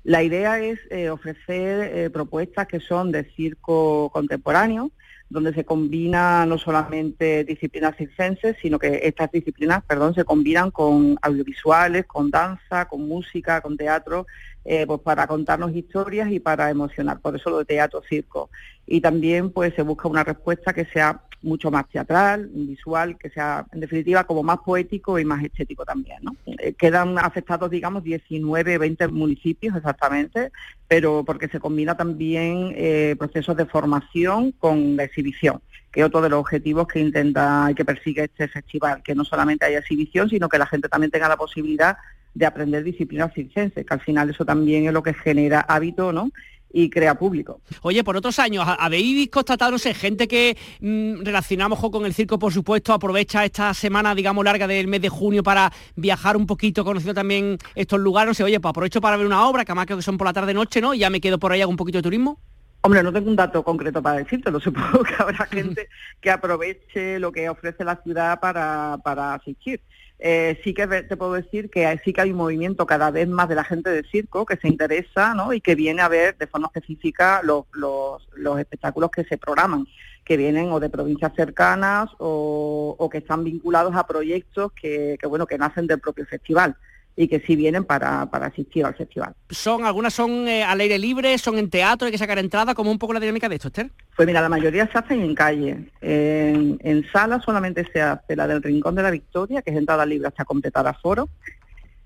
La 0.06 0.24
idea 0.24 0.60
es 0.60 0.80
eh, 0.90 1.10
ofrecer 1.10 1.92
eh, 1.94 2.10
propuestas 2.10 2.68
que 2.68 2.80
son 2.80 3.12
de 3.12 3.26
circo 3.36 4.10
contemporáneo, 4.14 4.92
donde 5.30 5.54
se 5.54 5.66
combina 5.66 6.46
no 6.46 6.58
solamente 6.58 7.44
disciplinas 7.44 7.98
circenses, 7.98 8.56
sino 8.62 8.80
que 8.80 9.02
estas 9.04 9.30
disciplinas, 9.30 9.84
perdón, 9.84 10.14
se 10.14 10.24
combinan 10.24 10.72
con 10.72 11.18
audiovisuales, 11.22 12.06
con 12.06 12.32
danza, 12.32 12.86
con 12.86 13.06
música, 13.06 13.60
con 13.60 13.76
teatro, 13.76 14.26
eh, 14.66 14.86
pues 14.88 15.02
para 15.02 15.28
contarnos 15.28 15.76
historias 15.76 16.32
y 16.32 16.40
para 16.40 16.70
emocionar. 16.70 17.20
Por 17.20 17.36
eso 17.36 17.50
lo 17.50 17.60
de 17.60 17.66
teatro 17.66 18.02
circo. 18.08 18.50
Y 18.86 19.02
también 19.02 19.52
pues 19.52 19.74
se 19.76 19.82
busca 19.82 20.08
una 20.08 20.24
respuesta 20.24 20.74
que 20.74 20.86
sea 20.86 21.22
mucho 21.44 21.70
más 21.70 21.88
teatral, 21.90 22.50
visual, 22.54 23.18
que 23.18 23.30
sea 23.30 23.66
en 23.72 23.82
definitiva 23.82 24.24
como 24.24 24.44
más 24.44 24.60
poético 24.60 25.20
y 25.20 25.26
más 25.26 25.44
estético 25.44 25.86
también. 25.86 26.20
¿no? 26.22 26.36
Eh, 26.46 26.74
quedan 26.74 27.18
afectados, 27.20 27.70
digamos, 27.70 28.04
19, 28.04 28.78
20 28.78 29.08
municipios 29.10 29.76
exactamente, 29.76 30.52
pero 30.88 31.24
porque 31.26 31.50
se 31.50 31.60
combina 31.60 31.96
también 31.96 32.74
eh, 32.76 33.16
procesos 33.20 33.56
de 33.58 33.66
formación 33.66 34.54
con 34.54 34.96
la 34.96 35.04
exhibición, 35.04 35.62
que 35.92 36.00
es 36.00 36.06
otro 36.06 36.22
de 36.22 36.30
los 36.30 36.40
objetivos 36.40 36.88
que 36.88 37.00
intenta 37.00 37.68
y 37.70 37.76
que 37.76 37.86
persigue 37.86 38.24
este 38.24 38.48
festival, 38.48 39.04
que 39.04 39.14
no 39.14 39.26
solamente 39.26 39.66
haya 39.66 39.80
exhibición, 39.80 40.30
sino 40.30 40.50
que 40.50 40.58
la 40.58 40.66
gente 40.66 40.88
también 40.88 41.12
tenga 41.12 41.28
la 41.28 41.38
posibilidad 41.38 41.98
de 42.34 42.46
aprender 42.46 42.84
disciplinas 42.84 43.34
circenses, 43.34 43.86
que 43.86 43.94
al 43.94 44.02
final 44.02 44.30
eso 44.30 44.46
también 44.46 44.88
es 44.88 44.94
lo 44.94 45.04
que 45.04 45.14
genera 45.14 45.62
hábito, 45.62 46.12
¿no? 46.12 46.32
y 46.74 46.90
crea 46.90 47.16
público. 47.16 47.62
Oye, 47.84 48.04
por 48.04 48.18
otros 48.18 48.40
años, 48.40 48.66
¿habéis 48.68 49.30
constatado, 49.30 49.72
no 49.72 49.78
sé, 49.78 49.94
gente 49.94 50.28
que 50.28 50.58
mm, 50.82 51.24
relacionamos 51.24 51.80
con 51.80 52.06
el 52.06 52.14
circo, 52.14 52.40
por 52.40 52.52
supuesto, 52.52 52.94
aprovecha 52.94 53.46
esta 53.46 53.74
semana, 53.76 54.16
digamos, 54.16 54.44
larga 54.44 54.68
del 54.68 54.88
mes 54.88 55.02
de 55.02 55.10
junio 55.10 55.44
para 55.44 55.72
viajar 55.96 56.36
un 56.36 56.48
poquito, 56.48 56.84
conociendo 56.84 57.14
también 57.14 57.60
estos 57.76 58.00
lugares? 58.00 58.30
No 58.30 58.34
sé, 58.34 58.44
oye, 58.44 58.60
pues 58.60 58.72
aprovecho 58.72 59.00
para 59.00 59.18
ver 59.18 59.28
una 59.28 59.48
obra, 59.48 59.64
que 59.64 59.72
además 59.72 59.86
creo 59.86 59.98
que 60.00 60.04
son 60.04 60.18
por 60.18 60.26
la 60.26 60.34
tarde-noche, 60.34 60.82
¿no? 60.82 60.96
Y 60.96 61.00
ya 61.00 61.12
me 61.12 61.22
quedo 61.22 61.38
por 61.38 61.52
ahí, 61.52 61.62
hago 61.62 61.70
un 61.70 61.78
poquito 61.78 62.00
de 62.00 62.04
turismo. 62.04 62.40
Hombre, 62.82 63.02
no 63.02 63.14
tengo 63.14 63.30
un 63.30 63.36
dato 63.36 63.64
concreto 63.64 64.02
para 64.02 64.18
decirte, 64.18 64.52
lo 64.52 64.60
supongo 64.60 65.04
que 65.04 65.14
habrá 65.18 65.46
gente 65.46 65.88
que 66.20 66.32
aproveche 66.32 67.20
lo 67.20 67.32
que 67.32 67.48
ofrece 67.48 67.86
la 67.86 67.96
ciudad 67.98 68.40
para, 68.40 68.98
para 69.04 69.36
asistir. 69.36 69.80
Eh, 70.20 70.60
sí 70.64 70.74
que 70.74 70.88
te 70.88 71.18
puedo 71.18 71.34
decir 71.34 71.70
que 71.70 72.00
sí 72.06 72.14
que 72.14 72.22
hay 72.22 72.32
un 72.32 72.38
movimiento 72.38 72.86
cada 72.86 73.12
vez 73.12 73.28
más 73.28 73.50
de 73.50 73.56
la 73.56 73.64
gente 73.66 73.90
de 73.90 74.04
circo 74.04 74.46
que 74.46 74.56
se 74.56 74.70
interesa 74.70 75.34
¿no? 75.34 75.52
y 75.52 75.60
que 75.60 75.76
viene 75.76 76.02
a 76.02 76.08
ver 76.08 76.38
de 76.38 76.48
forma 76.48 76.68
específica 76.74 77.42
los, 77.44 77.66
los, 77.74 78.60
espectáculos 78.60 79.12
que 79.12 79.26
se 79.26 79.38
programan, 79.38 79.86
que 80.24 80.38
vienen 80.38 80.72
o 80.72 80.80
de 80.80 80.90
provincias 80.90 81.34
cercanas 81.36 82.10
o, 82.20 83.10
que 83.12 83.18
están 83.18 83.44
vinculados 83.44 83.96
a 83.96 84.08
proyectos 84.08 84.72
que, 84.72 85.18
que, 85.20 85.28
bueno, 85.28 85.46
que 85.46 85.58
nacen 85.58 85.88
del 85.88 86.00
propio 86.00 86.26
festival 86.26 86.78
y 87.16 87.28
que 87.28 87.40
sí 87.42 87.56
vienen 87.56 87.84
para, 87.84 88.26
para 88.28 88.48
asistir 88.48 88.86
al 88.86 88.96
festival. 88.96 89.34
¿Son 89.50 89.86
Algunas 89.86 90.14
son 90.14 90.48
eh, 90.48 90.64
al 90.64 90.80
aire 90.80 90.98
libre, 90.98 91.38
son 91.38 91.58
en 91.58 91.70
teatro, 91.70 92.06
hay 92.08 92.12
que 92.12 92.18
sacar 92.18 92.40
entrada, 92.40 92.74
como 92.74 92.92
un 92.92 92.98
poco 92.98 93.14
la 93.14 93.20
dinámica 93.20 93.48
de 93.48 93.56
esto, 93.56 93.68
Esther? 93.68 93.92
Pues 94.16 94.28
mira, 94.28 94.42
la 94.42 94.50
mayoría 94.50 94.90
se 94.92 94.98
hacen 94.98 95.22
en 95.22 95.36
calle. 95.36 95.92
En, 96.02 96.80
en 96.82 97.06
sala 97.12 97.40
solamente 97.42 97.88
se 97.94 98.02
hace 98.02 98.36
la 98.36 98.48
del 98.48 98.64
Rincón 98.64 98.96
de 98.96 99.04
la 99.04 99.12
Victoria, 99.12 99.62
que 99.62 99.72
es 99.72 99.78
entrada 99.78 100.06
libre 100.06 100.28
hasta 100.28 100.46
completar 100.46 100.88
aforo. 100.88 101.30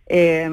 Eh, 0.10 0.50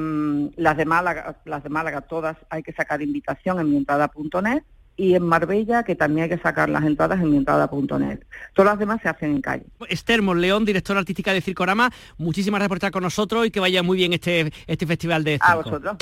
las, 0.57 0.77
de 0.77 0.85
Málaga, 0.85 1.37
las 1.45 1.63
de 1.63 1.69
Málaga 1.69 2.01
todas 2.01 2.35
hay 2.49 2.61
que 2.61 2.73
sacar 2.73 3.01
invitación 3.01 3.59
en 3.59 3.69
mientrada.net 3.69 4.63
y 4.97 5.15
en 5.15 5.23
Marbella, 5.23 5.83
que 5.83 5.95
también 5.95 6.23
hay 6.23 6.37
que 6.37 6.41
sacar 6.41 6.69
las 6.69 6.83
entradas 6.83 7.19
en 7.19 7.29
mientrada.net. 7.29 8.19
Todas 8.53 8.71
las 8.71 8.79
demás 8.79 9.01
se 9.01 9.09
hacen 9.09 9.31
en 9.31 9.41
calle. 9.41 9.65
Esther 9.89 10.23
León, 10.23 10.65
directora 10.65 10.99
artística 10.99 11.33
de 11.33 11.41
Circorama, 11.41 11.91
muchísimas 12.17 12.59
gracias 12.59 12.69
por 12.69 12.77
estar 12.77 12.91
con 12.91 13.03
nosotros 13.03 13.45
y 13.45 13.51
que 13.51 13.59
vaya 13.59 13.83
muy 13.83 13.97
bien 13.97 14.13
este, 14.13 14.51
este 14.67 14.85
festival 14.85 15.23
de 15.23 15.33
circo. 15.33 15.47
A 15.47 15.55
vosotros. 15.55 15.97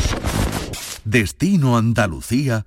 Destino 1.05 1.77
Andalucía 1.77 2.65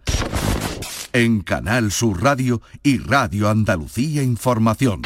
en 1.12 1.40
Canal 1.40 1.90
Sur 1.90 2.22
Radio 2.22 2.60
y 2.82 2.98
Radio 2.98 3.48
Andalucía 3.48 4.22
Información. 4.22 5.02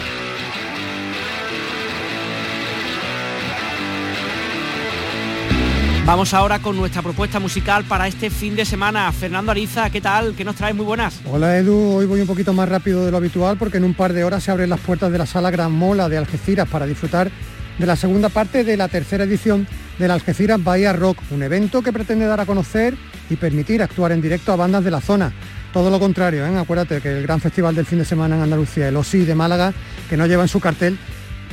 Vamos 6.10 6.34
ahora 6.34 6.58
con 6.58 6.76
nuestra 6.76 7.02
propuesta 7.02 7.38
musical 7.38 7.84
para 7.84 8.08
este 8.08 8.30
fin 8.30 8.56
de 8.56 8.64
semana. 8.64 9.12
Fernando 9.12 9.52
Ariza, 9.52 9.90
¿qué 9.90 10.00
tal? 10.00 10.34
¿Qué 10.34 10.44
nos 10.44 10.56
traes? 10.56 10.74
Muy 10.74 10.84
buenas. 10.84 11.20
Hola 11.24 11.56
Edu, 11.56 11.94
hoy 11.94 12.04
voy 12.04 12.20
un 12.20 12.26
poquito 12.26 12.52
más 12.52 12.68
rápido 12.68 13.04
de 13.06 13.12
lo 13.12 13.18
habitual 13.18 13.56
porque 13.56 13.76
en 13.76 13.84
un 13.84 13.94
par 13.94 14.12
de 14.12 14.24
horas 14.24 14.42
se 14.42 14.50
abren 14.50 14.70
las 14.70 14.80
puertas 14.80 15.12
de 15.12 15.18
la 15.18 15.26
Sala 15.26 15.52
Gran 15.52 15.70
Mola 15.70 16.08
de 16.08 16.18
Algeciras 16.18 16.68
para 16.68 16.84
disfrutar 16.84 17.30
de 17.78 17.86
la 17.86 17.94
segunda 17.94 18.28
parte 18.28 18.64
de 18.64 18.76
la 18.76 18.88
tercera 18.88 19.22
edición 19.22 19.68
del 20.00 20.10
Algeciras 20.10 20.60
Bahía 20.64 20.92
Rock, 20.92 21.18
un 21.30 21.44
evento 21.44 21.80
que 21.80 21.92
pretende 21.92 22.26
dar 22.26 22.40
a 22.40 22.44
conocer 22.44 22.96
y 23.30 23.36
permitir 23.36 23.80
actuar 23.80 24.10
en 24.10 24.20
directo 24.20 24.52
a 24.52 24.56
bandas 24.56 24.82
de 24.82 24.90
la 24.90 25.00
zona. 25.00 25.32
Todo 25.72 25.90
lo 25.90 26.00
contrario, 26.00 26.44
¿eh? 26.44 26.58
acuérdate 26.58 27.00
que 27.00 27.18
el 27.18 27.22
gran 27.22 27.40
festival 27.40 27.76
del 27.76 27.86
fin 27.86 28.00
de 28.00 28.04
semana 28.04 28.34
en 28.34 28.42
Andalucía, 28.42 28.88
el 28.88 28.96
OSI 28.96 29.26
de 29.26 29.36
Málaga, 29.36 29.72
que 30.08 30.16
no 30.16 30.26
lleva 30.26 30.42
en 30.42 30.48
su 30.48 30.58
cartel 30.58 30.98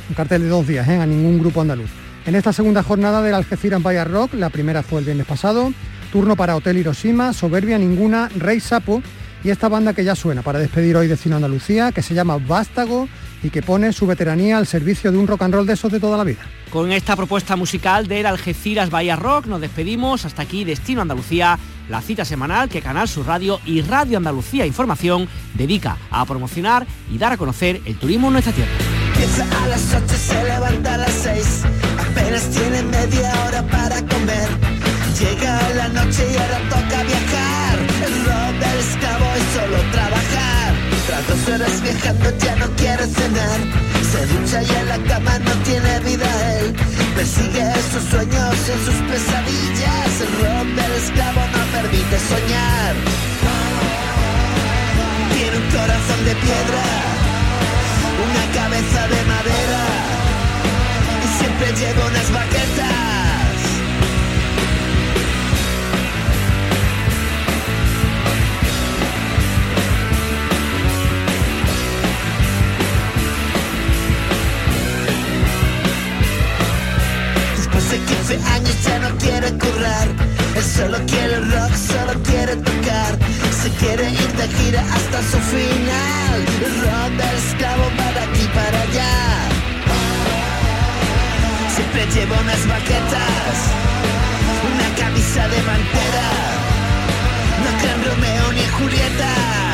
un 0.10 0.16
cartel 0.16 0.42
de 0.42 0.48
dos 0.48 0.66
días 0.66 0.88
¿eh? 0.88 0.98
a 0.98 1.06
ningún 1.06 1.38
grupo 1.38 1.62
andaluz. 1.62 2.07
En 2.28 2.36
esta 2.36 2.52
segunda 2.52 2.84
jornada 2.84 3.22
del 3.22 3.34
Algeciras 3.34 3.82
Bahía 3.82 4.04
Rock, 4.04 4.34
la 4.34 4.50
primera 4.50 4.84
fue 4.84 5.00
el 5.00 5.06
viernes 5.06 5.26
pasado, 5.26 5.72
turno 6.12 6.36
para 6.36 6.58
Hotel 6.58 6.78
Hiroshima, 6.78 7.32
Soberbia 7.32 7.78
Ninguna, 7.78 8.30
Rey 8.36 8.60
Sapo 8.60 9.02
y 9.46 9.50
esta 9.50 9.70
banda 9.70 9.94
que 9.94 10.04
ya 10.04 10.14
suena 10.14 10.42
para 10.42 10.60
despedir 10.60 10.98
hoy 10.98 11.08
Destino 11.08 11.38
Andalucía, 11.38 11.94
que 11.94 12.02
se 12.02 12.14
llama 12.14 12.38
Vástago 12.38 13.08
y 13.42 13.50
que 13.50 13.62
pone 13.62 13.94
su 13.94 14.06
veteranía 14.06 14.58
al 14.58 14.68
servicio 14.68 15.10
de 15.10 15.18
un 15.18 15.26
rock 15.26 15.44
and 15.44 15.54
roll 15.54 15.66
de 15.66 15.72
esos 15.72 15.90
de 15.90 16.02
toda 16.02 16.18
la 16.18 16.26
vida. 16.26 16.42
Con 16.70 16.92
esta 16.92 17.16
propuesta 17.16 17.56
musical 17.56 18.08
del 18.08 18.26
Algeciras 18.26 18.90
Bahía 18.90 19.16
Rock 19.16 19.46
nos 19.46 19.62
despedimos. 19.62 20.26
Hasta 20.26 20.42
aquí 20.42 20.66
Destino 20.66 21.02
Andalucía, 21.02 21.58
la 21.88 22.02
cita 22.02 22.26
semanal 22.26 22.68
que 22.68 22.82
Canal 22.82 23.08
Sur 23.08 23.26
Radio 23.26 23.62
y 23.66 23.82
Radio 23.84 24.18
Andalucía 24.18 24.66
Información 24.66 25.30
dedica 25.54 25.96
a 26.12 26.26
promocionar 26.26 26.86
y 27.10 27.18
dar 27.20 27.32
a 27.32 27.38
conocer 27.38 27.80
el 27.86 27.96
turismo 27.96 28.28
en 28.28 28.34
nuestra 28.34 28.52
tierra. 28.52 28.97
A 29.26 29.68
las 29.68 29.82
se 29.82 30.44
levanta 30.44 30.94
a 30.94 30.98
las 30.98 31.14
6 31.24 31.64
apenas 32.00 32.50
tiene 32.50 32.84
media 32.84 33.34
hora 33.46 33.64
para 33.64 33.96
comer. 34.06 34.50
Llega 35.20 35.60
la 35.76 35.88
noche 35.90 36.24
y 36.32 36.38
ahora 36.38 36.60
toca 36.70 37.04
viajar. 37.04 37.76
El 38.06 38.14
rock 38.26 38.54
del 38.62 38.80
esclavo 38.80 39.26
es 39.40 39.46
solo 39.56 39.78
trabajar. 39.92 40.70
Tras 41.08 41.28
dos 41.30 41.50
horas 41.50 41.82
viajando 41.82 42.30
ya 42.38 42.56
no 42.58 42.68
quiere 42.76 43.06
cenar. 43.08 43.60
Se 44.12 44.26
ducha 44.28 44.62
y 44.62 44.76
en 44.82 44.88
la 44.88 45.00
cama 45.10 45.40
no 45.40 45.54
tiene 45.64 46.00
vida 46.02 46.30
él. 46.60 46.76
Persigue 47.16 47.74
sus 47.92 48.04
sueños 48.12 48.56
en 48.74 48.80
sus 48.86 49.00
pesadillas. 49.10 50.12
El 50.22 50.32
rock 50.42 50.68
del 50.78 50.92
esclavo 51.02 51.42
no 51.54 51.62
permite 51.76 52.07
solo 80.88 81.06
quiere 81.06 81.40
rock, 81.40 81.74
solo 81.76 82.14
quiere 82.24 82.56
tocar. 82.56 83.12
Se 83.62 83.70
quiere 83.72 84.10
ir 84.10 84.32
de 84.40 84.48
gira 84.48 84.82
hasta 84.82 85.22
su 85.22 85.38
final. 85.38 86.40
El 86.68 87.38
esclavo 87.38 87.86
para 87.98 88.24
aquí, 88.24 88.48
para 88.54 88.82
allá. 88.82 89.16
Siempre 91.76 92.06
llevo 92.14 92.36
unas 92.42 92.68
baquetas, 92.68 93.58
una 94.72 94.88
camisa 95.02 95.48
de 95.50 95.62
mantera. 95.64 96.30
No 97.64 97.80
crean 97.80 98.06
Romeo 98.06 98.54
ni 98.54 98.66
Julieta. 98.78 99.67